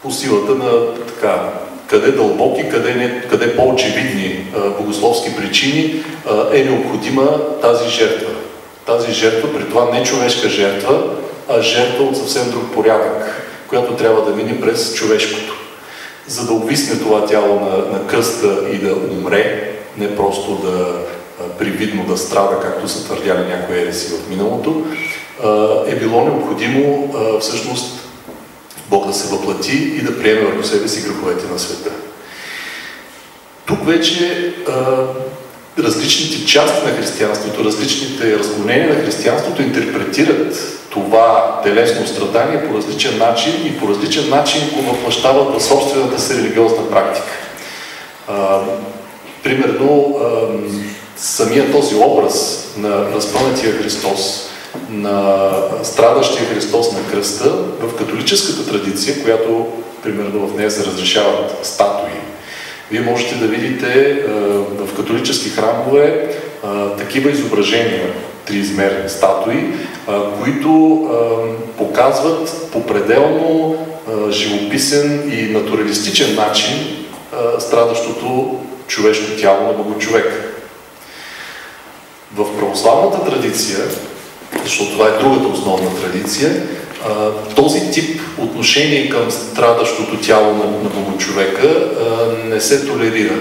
По 0.04 0.12
силата 0.12 0.56
на 0.56 0.96
така, 1.08 1.50
къде 1.92 2.12
дълбоки, 2.12 2.70
къде, 2.70 2.94
не, 2.96 3.22
къде 3.30 3.56
по-очевидни 3.56 4.46
богословски 4.78 5.36
причини 5.36 6.04
е 6.54 6.64
необходима 6.64 7.40
тази 7.62 7.90
жертва. 7.90 8.30
Тази 8.86 9.12
жертва, 9.12 9.54
при 9.54 9.70
това 9.70 9.90
не 9.94 10.04
човешка 10.04 10.50
жертва, 10.50 11.04
а 11.50 11.62
жертва 11.62 12.04
от 12.04 12.18
съвсем 12.18 12.52
друг 12.52 12.64
порядък, 12.74 13.48
която 13.68 13.96
трябва 13.96 14.26
да 14.26 14.36
мине 14.36 14.62
през 14.62 14.94
човешкото 14.94 15.58
за 16.28 16.46
да 16.46 16.54
обвисне 16.54 17.00
това 17.00 17.26
тяло 17.26 17.60
на, 17.60 17.78
на 17.98 18.08
кръста 18.08 18.58
и 18.74 18.78
да 18.78 18.94
умре, 18.94 19.72
не 19.98 20.16
просто 20.16 20.56
да 20.56 20.88
привидно 21.60 22.04
да 22.04 22.18
страда, 22.18 22.60
както 22.62 22.88
са 22.88 23.04
твърдяли 23.04 23.48
някои 23.48 23.80
ереси 23.80 24.14
в 24.14 24.30
миналото, 24.30 24.86
е 25.88 25.96
било 25.96 26.24
необходимо 26.26 27.14
всъщност 27.40 28.11
Бог 28.92 29.08
да 29.08 29.14
се 29.14 29.28
въплати 29.28 29.78
и 29.78 30.02
да 30.02 30.20
приеме 30.20 30.42
върху 30.42 30.64
себе 30.64 30.88
си 30.88 31.02
греховете 31.02 31.48
на 31.48 31.60
света. 31.60 31.92
Тук 33.66 33.86
вече 33.86 34.54
различните 35.80 36.46
части 36.46 36.86
на 36.86 36.92
християнството, 36.92 37.66
различните 37.66 38.40
разклонения 38.40 38.90
на 38.90 39.04
християнството 39.04 39.62
интерпретират 39.62 40.78
това 40.90 41.60
телесно 41.64 42.08
страдание 42.08 42.68
по 42.68 42.78
различен 42.78 43.18
начин 43.18 43.54
и 43.66 43.80
по 43.80 43.88
различен 43.88 44.30
начин 44.30 44.62
го 44.76 44.82
въплащават 44.82 45.56
в 45.56 45.64
собствената 45.64 46.22
си 46.22 46.38
религиозна 46.38 46.90
практика. 46.90 47.32
А, 48.28 48.60
примерно, 49.44 50.16
а, 50.22 50.48
самия 51.18 51.72
този 51.72 51.96
образ 51.96 52.68
на 52.78 53.12
разпънатия 53.12 53.74
Христос, 53.74 54.51
на 54.92 55.52
страдащия 55.84 56.46
Христос 56.46 56.92
на 56.92 57.12
кръста, 57.12 57.50
в 57.80 57.96
католическата 57.98 58.72
традиция, 58.72 59.24
която 59.24 59.68
примерно 60.04 60.48
в 60.48 60.58
нея 60.58 60.72
се 60.72 60.86
разрешават 60.86 61.60
статуи, 61.64 62.20
вие 62.92 63.02
можете 63.02 63.36
да 63.36 63.48
видите 63.48 64.24
а, 64.28 64.32
в 64.86 64.96
католически 64.96 65.50
храмове 65.50 66.36
а, 66.64 66.90
такива 66.90 67.32
изображения 67.32 68.14
триизмерни 68.46 69.10
статуи, 69.10 69.74
които 70.44 71.02
показват 71.78 72.70
по 72.72 72.86
пределно 72.86 73.76
живописен 74.30 75.32
и 75.34 75.52
натуралистичен 75.52 76.36
начин 76.36 77.06
страдащото 77.60 78.60
човешко 78.88 79.42
тяло 79.42 79.68
на 79.68 79.74
Богочовека. 79.74 80.36
В 82.36 82.60
православната 82.60 83.26
традиция, 83.26 83.80
защото 84.64 84.92
това 84.92 85.08
е 85.08 85.20
другата 85.20 85.48
основна 85.48 85.90
традиция, 86.02 86.64
този 87.56 87.92
тип 87.92 88.22
отношение 88.38 89.10
към 89.10 89.32
страдащото 89.32 90.18
тяло 90.18 90.54
на, 90.54 90.64
на 90.64 90.90
Богочовека 90.90 91.90
не 92.46 92.62
се 92.62 92.86
толерира 92.86 93.36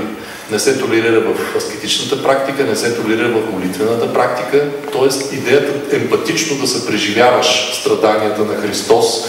не 0.50 0.58
се 0.58 0.78
толерира 0.78 1.20
в 1.20 1.56
аскетичната 1.56 2.22
практика, 2.22 2.64
не 2.64 2.76
се 2.76 2.96
толерира 2.96 3.28
в 3.28 3.52
молитвената 3.52 4.12
практика, 4.12 4.70
т.е. 4.92 5.34
идеята 5.34 5.96
емпатично 5.96 6.56
да 6.56 6.66
се 6.66 6.86
преживяваш 6.86 7.70
страданията 7.80 8.44
на 8.44 8.54
Христос 8.54 9.28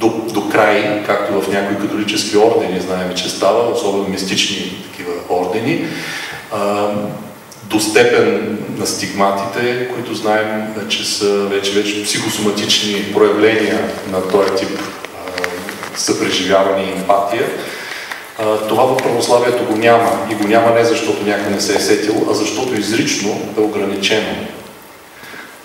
до, 0.00 0.08
до 0.08 0.48
край, 0.48 1.02
както 1.06 1.40
в 1.40 1.52
някои 1.52 1.78
католически 1.78 2.36
ордени, 2.36 2.80
знаем, 2.80 3.14
че 3.16 3.28
става, 3.28 3.72
особено 3.72 4.08
мистични 4.08 4.84
такива 4.90 5.12
ордени, 5.30 5.86
до 7.68 7.80
степен 7.80 8.58
на 8.76 8.86
стигматите, 8.86 9.88
които 9.94 10.14
знаем, 10.14 10.74
че 10.88 11.04
са 11.04 11.46
вече, 11.46 11.72
вече 11.72 12.04
психосоматични 12.04 13.12
проявления 13.14 13.90
на 14.10 14.28
този 14.28 14.54
тип 14.54 14.78
съпреживяване 15.96 16.82
и 16.82 16.98
емпатия 16.98 17.44
това 18.68 18.84
в 18.84 18.96
православието 18.96 19.64
го 19.64 19.76
няма. 19.76 20.26
И 20.30 20.34
го 20.34 20.48
няма 20.48 20.70
не 20.70 20.84
защото 20.84 21.24
някой 21.24 21.52
не 21.52 21.60
се 21.60 21.76
е 21.76 21.80
сетил, 21.80 22.26
а 22.30 22.34
защото 22.34 22.80
изрично 22.80 23.40
е 23.58 23.60
ограничено. 23.60 24.36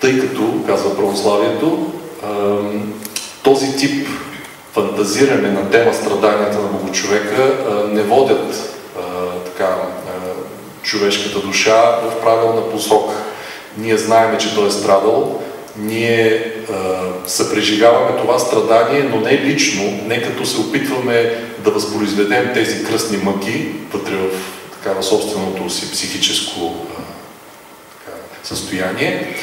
Тъй 0.00 0.20
като, 0.20 0.64
казва 0.66 0.96
православието, 0.96 1.92
този 3.42 3.76
тип 3.76 4.08
фантазиране 4.72 5.50
на 5.50 5.70
тема 5.70 5.94
страданията 5.94 6.58
на 6.58 6.68
Богочовека 6.68 7.52
не 7.88 8.02
водят 8.02 8.74
така, 9.44 9.76
човешката 10.84 11.38
душа 11.38 12.00
в 12.02 12.20
правилна 12.20 12.70
посока. 12.70 13.14
Ние 13.76 13.98
знаеме, 13.98 14.38
че 14.38 14.54
той 14.54 14.68
е 14.68 14.70
страдал, 14.70 15.42
ние 15.76 16.52
а, 16.72 16.74
съпреживяваме 17.26 18.20
това 18.20 18.38
страдание, 18.38 19.02
но 19.02 19.20
не 19.20 19.38
лично, 19.38 19.98
не 20.06 20.22
като 20.22 20.46
се 20.46 20.60
опитваме 20.60 21.34
да 21.58 21.70
възпроизведем 21.70 22.50
тези 22.54 22.84
кръстни 22.84 23.16
мъки 23.16 23.66
вътре 23.92 24.16
в, 24.16 24.30
така, 24.72 25.00
в 25.00 25.04
собственото 25.04 25.70
си 25.70 25.92
психическо 25.92 26.74
а, 26.90 27.00
така, 28.04 28.18
състояние, 28.42 29.36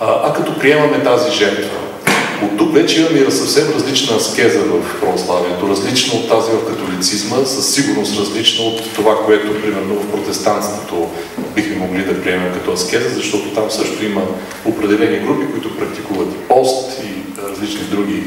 а, 0.00 0.20
а 0.24 0.32
като 0.32 0.58
приемаме 0.58 1.02
тази 1.02 1.30
жертва. 1.38 1.78
От 2.42 2.58
тук 2.58 2.74
вече 2.74 3.00
имаме 3.00 3.18
и 3.18 3.30
съвсем 3.30 3.72
различна 3.74 4.16
аскеза 4.16 4.58
в 4.58 5.00
православието, 5.00 5.68
различна 5.68 6.18
от 6.18 6.28
тази 6.28 6.50
в 6.50 6.66
католицизма, 6.66 7.36
със 7.44 7.74
сигурност 7.74 8.20
различна 8.20 8.64
от 8.64 8.94
това, 8.94 9.24
което 9.24 9.62
примерно 9.62 9.94
в 9.94 10.10
протестантството 10.10 11.10
бихме 11.54 11.76
могли 11.76 12.04
да 12.04 12.22
приемем 12.22 12.52
като 12.54 12.72
аскеза, 12.72 13.08
защото 13.08 13.54
там 13.54 13.70
също 13.70 14.04
има 14.04 14.22
определени 14.64 15.26
групи, 15.26 15.52
които 15.52 15.76
практикуват 15.76 16.28
и 16.28 16.48
пост 16.48 16.90
и 17.04 17.40
различни 17.50 17.80
други 17.80 18.22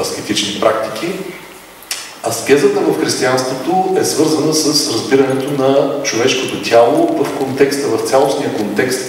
аскетични 0.00 0.60
практики. 0.60 1.06
Аскезата 2.28 2.80
в 2.80 3.00
християнството 3.00 3.96
е 4.00 4.04
свързана 4.04 4.54
с 4.54 4.92
разбирането 4.92 5.62
на 5.62 6.02
човешкото 6.02 6.62
тяло 6.62 7.24
в 7.24 7.38
контекста, 7.38 7.88
в 7.88 8.08
цялостния 8.08 8.54
контекст 8.54 9.00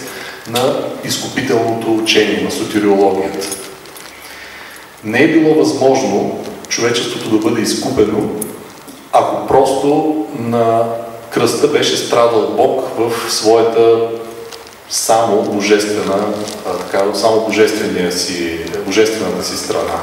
на 0.49 0.87
изкупителното 1.03 1.95
учение, 1.95 2.41
на 2.43 2.51
сотириологията. 2.51 3.70
Не 5.03 5.23
е 5.23 5.27
било 5.27 5.55
възможно 5.55 6.39
човечеството 6.69 7.29
да 7.29 7.49
бъде 7.49 7.61
изкупено, 7.61 8.29
ако 9.11 9.47
просто 9.47 10.15
на 10.39 10.83
кръста 11.29 11.67
беше 11.67 11.97
страдал 11.97 12.53
Бог 12.57 12.83
в 12.97 13.31
своята 13.31 14.09
само 14.89 15.41
божествена, 15.41 16.33
така, 16.79 17.13
само 17.13 17.45
божествения 17.45 18.11
си, 18.11 18.59
божествената 18.85 19.43
си 19.43 19.57
страна. 19.57 20.01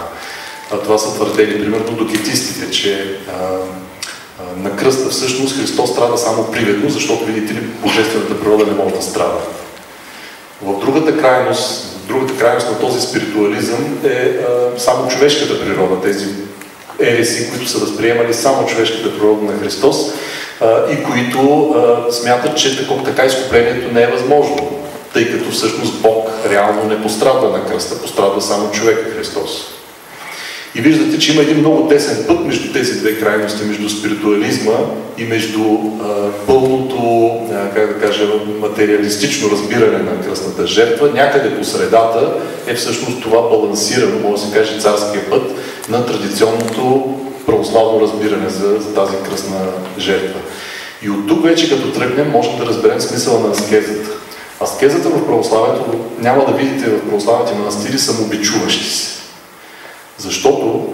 Това 0.84 0.98
са 0.98 1.14
твърдели, 1.14 1.60
примерно, 1.60 1.96
докетистите, 1.96 2.70
че 2.70 3.18
на 4.56 4.76
кръста 4.76 5.10
всъщност 5.10 5.56
Христос 5.56 5.90
страда 5.90 6.18
само 6.18 6.50
приведно, 6.50 6.90
защото, 6.90 7.24
видите 7.24 7.54
ли, 7.54 7.60
божествената 7.60 8.40
природа 8.40 8.66
не 8.66 8.84
може 8.84 8.94
да 8.94 9.02
страда. 9.02 9.38
В 10.62 10.80
другата 10.80 11.18
крайност, 11.18 11.97
другата 12.08 12.38
крайност 12.38 12.70
на 12.70 12.78
този 12.78 13.00
спиритуализъм 13.00 13.98
е 14.04 14.08
а, 14.08 14.78
само 14.80 15.08
човешката 15.08 15.60
природа, 15.60 16.00
тези 16.02 16.26
ереси, 16.98 17.50
които 17.50 17.68
са 17.68 17.78
възприемали 17.78 18.34
само 18.34 18.66
човешката 18.66 19.18
природа 19.18 19.44
на 19.44 19.58
Христос 19.58 19.96
а, 20.60 20.92
и 20.92 21.02
които 21.02 21.70
а, 21.70 22.12
смятат, 22.12 22.56
че 22.56 22.78
тако, 22.78 23.02
така 23.04 23.24
изкуплението 23.24 23.94
не 23.94 24.02
е 24.02 24.06
възможно, 24.06 24.70
тъй 25.12 25.32
като 25.32 25.50
всъщност 25.50 26.02
Бог 26.02 26.30
реално 26.50 26.84
не 26.84 27.02
пострадва 27.02 27.48
на 27.48 27.66
кръста, 27.66 28.02
пострадва 28.02 28.42
само 28.42 28.70
човек 28.70 28.98
Христос. 29.16 29.77
И 30.74 30.80
виждате, 30.80 31.18
че 31.18 31.32
има 31.32 31.42
един 31.42 31.58
много 31.58 31.88
тесен 31.88 32.24
път 32.28 32.44
между 32.44 32.72
тези 32.72 32.98
две 32.98 33.18
крайности, 33.18 33.64
между 33.64 33.88
спиритуализма 33.88 34.74
и 35.18 35.24
между 35.24 35.60
а, 35.60 36.30
пълното, 36.46 37.30
а, 37.52 37.70
как 37.74 37.94
да 37.94 38.06
кажа, 38.06 38.24
материалистично 38.60 39.50
разбиране 39.50 39.98
на 39.98 40.20
кръстната 40.20 40.66
жертва. 40.66 41.10
Някъде 41.14 41.58
по 41.58 41.64
средата 41.64 42.32
е 42.66 42.74
всъщност 42.74 43.22
това 43.22 43.42
балансирано, 43.42 44.18
може 44.18 44.42
да 44.42 44.48
се 44.48 44.58
каже, 44.58 44.80
царския 44.80 45.30
път 45.30 45.42
на 45.88 46.06
традиционното 46.06 47.14
православно 47.46 48.00
разбиране 48.00 48.48
за, 48.48 48.80
за 48.80 48.94
тази 48.94 49.16
кръсна 49.30 49.58
жертва. 49.98 50.40
И 51.02 51.10
от 51.10 51.28
тук 51.28 51.44
вече 51.44 51.70
като 51.70 51.92
тръгнем, 51.92 52.30
можем 52.30 52.58
да 52.58 52.66
разберем 52.66 53.00
смисъла 53.00 53.40
на 53.40 53.50
аскезата. 53.50 54.10
Аскезата 54.62 55.08
в 55.08 55.26
православието, 55.26 55.84
няма 56.18 56.44
да 56.46 56.52
видите 56.52 56.90
в 56.90 57.08
православните 57.08 57.54
манастири 57.54 57.98
самообичуващи 57.98 58.84
се. 58.84 59.17
Защото 60.18 60.88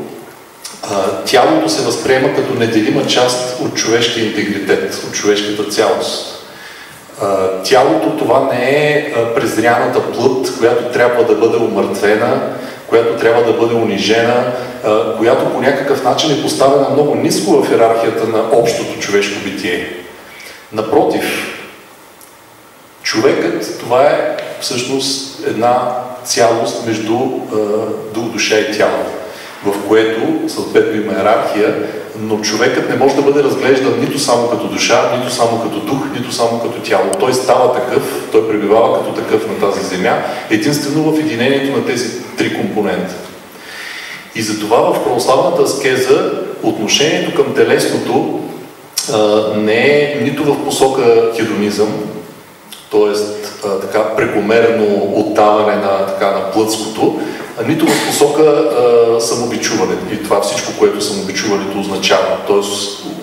а, 0.82 1.24
тялото 1.24 1.68
се 1.68 1.82
възприема 1.82 2.34
като 2.34 2.54
неделима 2.54 3.06
част 3.06 3.60
от 3.60 3.74
човешкия 3.74 4.26
интегритет, 4.26 5.04
от 5.08 5.14
човешката 5.14 5.70
цялост. 5.70 6.44
А, 7.22 7.48
тялото 7.62 8.16
това 8.16 8.48
не 8.52 8.70
е 8.70 9.14
презряната 9.34 10.12
плът, 10.12 10.58
която 10.58 10.92
трябва 10.92 11.24
да 11.24 11.34
бъде 11.34 11.56
умъртвена, 11.56 12.40
която 12.87 13.16
трябва 13.16 13.44
да 13.44 13.52
бъде 13.52 13.74
унижена, 13.74 14.52
а, 14.84 15.16
която 15.16 15.52
по 15.52 15.60
някакъв 15.60 16.04
начин 16.04 16.32
е 16.32 16.42
поставена 16.42 16.90
много 16.90 17.14
ниско 17.14 17.62
в 17.62 17.70
иерархията 17.70 18.28
на 18.28 18.38
общото 18.52 19.00
човешко 19.00 19.44
битие. 19.44 19.92
Напротив, 20.72 21.24
човекът 23.02 23.78
това 23.80 24.02
е 24.02 24.37
всъщност 24.60 25.40
една 25.46 25.92
цялост 26.24 26.87
между 26.87 27.18
дух, 28.14 28.24
душа 28.32 28.58
и 28.58 28.76
тяло 28.76 29.04
в 29.64 29.88
което 29.88 30.20
съответно 30.48 31.00
има 31.00 31.12
иерархия, 31.12 31.74
но 32.20 32.40
човекът 32.40 32.90
не 32.90 32.96
може 32.96 33.14
да 33.14 33.22
бъде 33.22 33.42
разглеждан 33.42 34.00
нито 34.00 34.18
само 34.18 34.50
като 34.50 34.68
душа, 34.68 35.16
нито 35.18 35.34
само 35.34 35.62
като 35.62 35.80
дух, 35.80 35.98
нито 36.16 36.32
само 36.32 36.60
като 36.60 36.80
тяло. 36.80 37.10
Той 37.20 37.34
става 37.34 37.74
такъв, 37.74 38.28
той 38.32 38.48
пребивава 38.48 38.98
като 38.98 39.22
такъв 39.22 39.48
на 39.48 39.70
тази 39.70 39.87
земя, 39.87 40.22
единствено 40.50 41.12
в 41.12 41.18
единението 41.18 41.76
на 41.76 41.87
тези 41.87 42.22
три 42.38 42.54
компонента. 42.54 43.14
И 44.34 44.42
затова 44.42 44.78
в 44.78 45.04
православната 45.04 45.62
аскеза 45.62 46.32
отношението 46.62 47.34
към 47.34 47.54
телесното 47.54 48.40
а, 49.12 49.18
не 49.56 49.87
е 49.87 50.20
нито 50.22 50.44
в 50.44 50.64
посока 50.64 51.32
хедонизъм, 51.37 51.88
т.е. 52.90 53.14
така 53.81 54.16
прекомерно 54.16 55.12
оттаване 55.14 55.77
на, 55.77 56.07
така, 56.07 56.31
на 56.31 56.51
плътското, 56.51 57.20
нито 57.66 57.87
в 57.87 58.07
посока 58.07 58.42
а, 58.42 59.20
самобичуване 59.20 59.94
и 60.12 60.23
това 60.23 60.40
всичко, 60.40 60.73
което 60.79 61.01
самобичуването 61.01 61.81
означава, 61.81 62.37
т.е. 62.47 62.61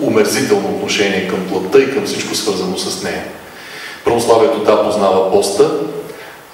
умерзително 0.04 0.68
отношение 0.68 1.28
към 1.28 1.38
плътта 1.48 1.78
и 1.78 1.94
към 1.94 2.06
всичко 2.06 2.34
свързано 2.34 2.78
с 2.78 3.02
нея. 3.02 3.24
Православието 4.04 4.58
да 4.58 4.84
познава 4.84 5.32
поста, 5.32 5.70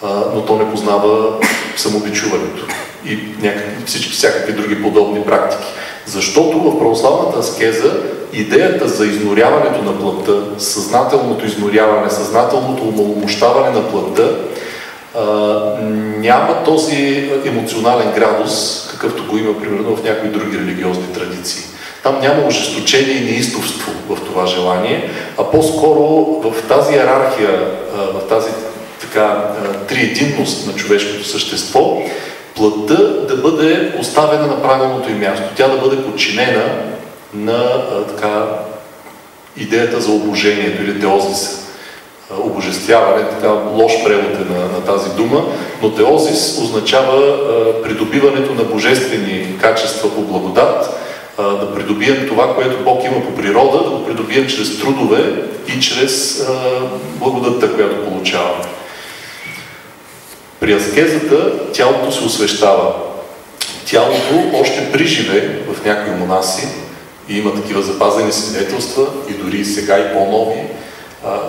а, 0.02 0.08
но 0.34 0.42
то 0.44 0.56
не 0.56 0.70
познава 0.70 1.34
самобичуването 1.76 2.66
и 3.06 3.18
някакви, 3.42 3.84
всички 3.86 4.12
всякакви 4.12 4.52
други 4.52 4.82
подобни 4.82 5.24
практики. 5.24 5.72
Защото 6.06 6.58
в 6.60 6.78
православната 6.78 7.38
аскеза 7.38 8.02
идеята 8.32 8.88
за 8.88 9.06
изноряването 9.06 9.82
на 9.82 9.98
плътта, 9.98 10.32
съзнателното 10.58 11.46
изноряване, 11.46 12.10
съзнателното 12.10 12.82
умаломощаване 12.82 13.70
на 13.70 13.90
плътта 13.90 14.30
няма 16.18 16.64
този 16.64 17.30
емоционален 17.44 18.12
градус, 18.12 18.86
какъвто 18.90 19.24
го 19.24 19.38
има 19.38 19.60
примерно 19.60 19.96
в 19.96 20.04
някои 20.04 20.28
други 20.28 20.58
религиозни 20.58 21.12
традиции. 21.14 21.62
Там 22.02 22.20
няма 22.20 22.46
ожесточение 22.46 23.16
и 23.16 23.24
неистовство 23.24 23.92
в 24.08 24.20
това 24.20 24.46
желание, 24.46 25.10
а 25.38 25.44
по-скоро 25.44 26.00
в 26.42 26.68
тази 26.68 26.94
иерархия, 26.94 27.60
в 28.14 28.28
тази 28.28 28.50
така 29.00 29.44
триединност 29.88 30.66
на 30.66 30.72
човешкото 30.72 31.24
същество, 31.24 32.02
плътта 32.56 33.02
да 33.28 33.36
бъде 33.36 33.92
оставена 34.00 34.46
на 34.46 34.62
правилното 34.62 35.10
и 35.10 35.14
място. 35.14 35.44
Тя 35.56 35.68
да 35.68 35.76
бъде 35.76 36.02
подчинена 36.02 36.64
на 37.34 37.82
така, 38.08 38.46
идеята 39.56 40.00
за 40.00 40.12
обожението 40.12 40.82
или 40.82 41.00
теозиса 41.00 41.68
обожествяване, 42.30 43.28
така 43.28 43.48
лош 43.48 43.92
превод 44.04 44.34
е 44.34 44.52
на, 44.52 44.58
на 44.58 44.84
тази 44.84 45.10
дума, 45.10 45.44
но 45.82 45.94
теозис 45.94 46.58
означава 46.62 47.16
а, 47.16 47.82
придобиването 47.82 48.54
на 48.54 48.64
божествени 48.64 49.58
качества 49.60 50.14
по 50.14 50.20
благодат, 50.20 51.00
а, 51.38 51.42
да 51.42 51.74
придобием 51.74 52.28
това, 52.28 52.54
което 52.54 52.84
Бог 52.84 53.04
има 53.04 53.22
по 53.24 53.34
природа, 53.34 53.84
да 53.84 53.90
го 53.90 54.06
придобием 54.06 54.46
чрез 54.46 54.80
трудове 54.80 55.34
и 55.76 55.80
чрез 55.80 56.40
а, 56.40 56.52
благодатта, 57.18 57.74
която 57.74 58.04
получаваме. 58.04 58.64
При 60.60 60.72
аскезата 60.72 61.52
тялото 61.72 62.12
се 62.12 62.24
освещава. 62.24 62.92
Тялото 63.86 64.58
още 64.60 64.92
при 64.92 65.06
живе 65.06 65.58
в 65.72 65.84
някои 65.84 66.14
монаси, 66.14 66.68
и 67.28 67.38
има 67.38 67.54
такива 67.54 67.82
запазени 67.82 68.32
свидетелства, 68.32 69.06
и 69.30 69.32
дори 69.32 69.64
сега 69.64 69.98
и 69.98 70.12
по-нови, 70.12 70.60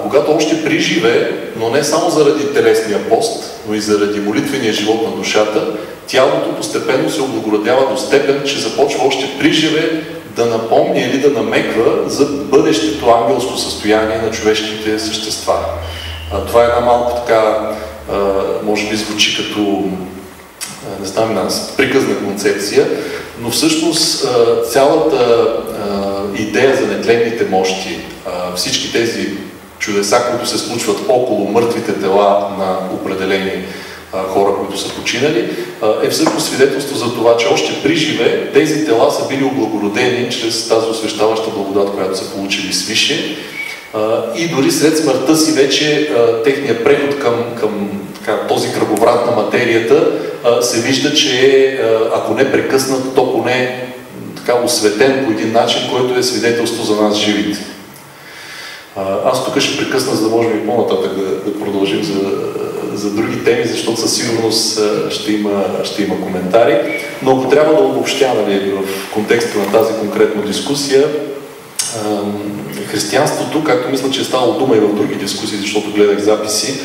когато 0.04 0.32
още 0.32 0.64
при 0.64 0.80
живе, 0.80 1.32
но 1.56 1.70
не 1.70 1.84
само 1.84 2.10
заради 2.10 2.54
телесния 2.54 3.10
пост, 3.10 3.60
но 3.68 3.76
и 3.76 3.82
заради 3.82 4.20
молитвения 4.20 4.74
живот 4.74 5.02
на 5.04 5.12
душата, 5.12 5.68
тялото 6.08 6.56
постепенно 6.56 7.10
се 7.10 7.22
облагородява 7.22 7.92
до 7.92 7.98
степен, 7.98 8.42
че 8.46 8.60
започва 8.60 9.08
още 9.08 9.38
при 9.40 9.54
живе 9.54 10.04
да 10.36 10.46
напомня 10.46 11.00
или 11.02 11.18
да 11.18 11.30
намеква 11.30 12.10
за 12.10 12.26
бъдещето 12.26 13.10
ангелско 13.10 13.58
състояние 13.58 14.18
на 14.18 14.32
човешките 14.32 15.00
същества. 15.00 15.56
Това 16.48 16.64
е 16.64 16.68
една 16.68 16.80
малко 16.80 17.22
така, 17.26 17.72
може 18.64 18.90
би 18.90 18.96
звучи 18.96 19.38
като 19.38 19.84
не 21.00 21.08
знам 21.08 21.34
нас, 21.34 21.74
приказна 21.78 22.18
концепция, 22.18 22.88
но 23.42 23.50
всъщност 23.50 24.28
цялата 24.72 25.48
идея 26.38 26.76
за 26.76 26.88
нетленните 26.88 27.46
мощи, 27.46 28.00
всички 28.56 28.92
тези 28.94 29.30
чудеса, 29.80 30.22
които 30.32 30.50
се 30.50 30.58
случват 30.58 30.98
около 31.10 31.52
мъртвите 31.52 31.94
тела 31.94 32.50
на 32.58 32.78
определени 32.94 33.64
хора, 34.12 34.52
които 34.60 34.78
са 34.78 34.96
починали, 34.96 35.50
е 36.04 36.10
всъщност 36.10 36.48
свидетелство 36.48 36.98
за 36.98 37.14
това, 37.14 37.38
че 37.38 37.48
още 37.48 37.84
при 37.84 37.96
живе 37.96 38.52
тези 38.54 38.86
тела 38.86 39.12
са 39.12 39.28
били 39.28 39.44
облагородени 39.44 40.30
чрез 40.32 40.68
тази 40.68 40.88
освещаваща 40.88 41.50
благодат, 41.50 41.96
която 41.96 42.18
са 42.18 42.32
получили 42.32 42.74
свише. 42.74 43.38
И 44.36 44.48
дори 44.48 44.72
след 44.72 44.98
смъртта 44.98 45.38
си 45.38 45.52
вече 45.52 46.12
техният 46.44 46.84
преход 46.84 47.20
към, 47.20 47.44
към 47.60 47.90
така, 48.20 48.48
този 48.48 48.72
кръговрат 48.72 49.26
на 49.26 49.32
материята 49.32 50.12
се 50.62 50.82
вижда, 50.82 51.14
че 51.14 51.80
ако 52.16 52.34
не 52.34 52.52
прекъснат, 52.52 53.16
то 53.16 53.34
поне 53.34 53.86
така 54.36 54.54
осветен 54.66 55.26
по 55.26 55.32
един 55.32 55.52
начин, 55.52 55.82
който 55.92 56.20
е 56.20 56.24
свидетелство 56.24 56.84
за 56.84 57.02
нас 57.02 57.18
живите. 57.18 57.60
Аз 59.26 59.46
тук 59.46 59.60
ще 59.60 59.78
прекъсна, 59.78 60.16
за 60.16 60.30
да 60.30 60.36
можем 60.36 60.58
и 60.58 60.66
по-нататък 60.66 61.16
да, 61.16 61.52
да 61.52 61.60
продължим 61.60 62.04
за, 62.04 62.20
за 62.94 63.12
други 63.12 63.44
теми, 63.44 63.66
защото 63.66 64.02
със 64.02 64.16
сигурност 64.16 64.82
ще 65.10 65.34
има, 65.34 65.66
ще 65.84 66.04
има 66.04 66.22
коментари. 66.22 67.02
Но 67.22 67.32
ако 67.32 67.50
трябва 67.50 67.74
да 67.74 67.84
обобщя 67.84 68.34
нали, 68.34 68.72
в 68.72 69.14
контекста 69.14 69.58
на 69.58 69.72
тази 69.72 69.94
конкретна 70.00 70.42
дискусия, 70.42 71.08
християнството, 72.92 73.64
както 73.64 73.90
мисля, 73.90 74.12
че 74.12 74.22
е 74.22 74.24
ставало 74.24 74.54
дума 74.54 74.76
и 74.76 74.80
в 74.80 74.96
други 74.96 75.16
дискусии, 75.16 75.58
защото 75.58 75.92
гледах 75.92 76.20
записи, 76.20 76.80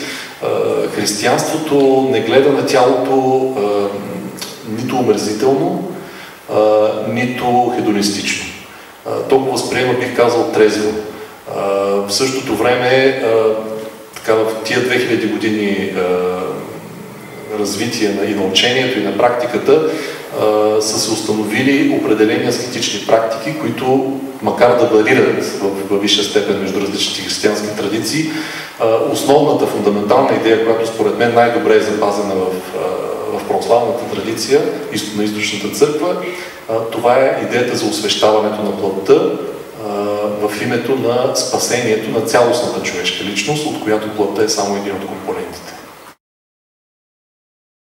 християнството 0.95 2.09
не 2.11 2.21
гледа 2.21 2.53
на 2.53 2.67
тялото 2.67 3.53
нито 4.69 4.97
омерзително, 4.97 5.93
нито 7.09 7.73
хедонистично. 7.77 8.47
То 9.29 9.39
го 9.39 9.51
възприема, 9.51 9.95
бих 9.95 10.17
казал, 10.17 10.53
трезво 10.53 10.91
в 12.07 12.07
същото 12.09 12.57
време, 12.57 13.23
така, 14.15 14.35
в 14.35 14.47
тия 14.65 14.79
2000 14.79 15.31
години 15.31 15.93
развитие 17.59 18.09
на, 18.09 18.25
и 18.25 18.35
на 18.35 18.43
учението, 18.43 18.99
и 18.99 19.03
на 19.03 19.19
практиката, 19.19 19.91
са 20.81 20.99
се 20.99 21.13
установили 21.13 21.99
определени 22.01 22.49
аскетични 22.49 23.07
практики, 23.07 23.59
които, 23.61 24.13
макар 24.43 24.79
да 24.79 24.85
варират 24.85 25.45
в, 25.45 25.71
в 25.91 26.01
висша 26.01 26.25
степен 26.25 26.61
между 26.61 26.81
различните 26.81 27.23
християнски 27.23 27.77
традиции, 27.77 28.31
основната, 29.11 29.67
фундаментална 29.67 30.37
идея, 30.41 30.65
която 30.65 30.87
според 30.87 31.19
мен 31.19 31.35
най-добре 31.35 31.77
е 31.77 31.81
запазена 31.81 32.35
в, 32.35 32.47
в 33.39 33.49
православната 33.49 34.05
традиция 34.15 34.61
на 35.17 35.25
източната 35.25 35.75
църква, 35.75 36.17
това 36.93 37.15
е 37.15 37.41
идеята 37.43 37.77
за 37.77 37.87
освещаването 37.87 38.63
на 38.63 38.79
плътта, 38.81 39.21
в 40.41 40.63
името 40.63 40.97
на 40.97 41.37
спасението 41.37 42.11
на 42.11 42.21
цялостната 42.21 42.83
човешка 42.83 43.25
личност, 43.25 43.67
от 43.67 43.83
която 43.85 44.17
плътта 44.17 44.43
е 44.43 44.49
само 44.49 44.77
един 44.77 44.93
от 44.93 45.07
компонентите. 45.07 45.74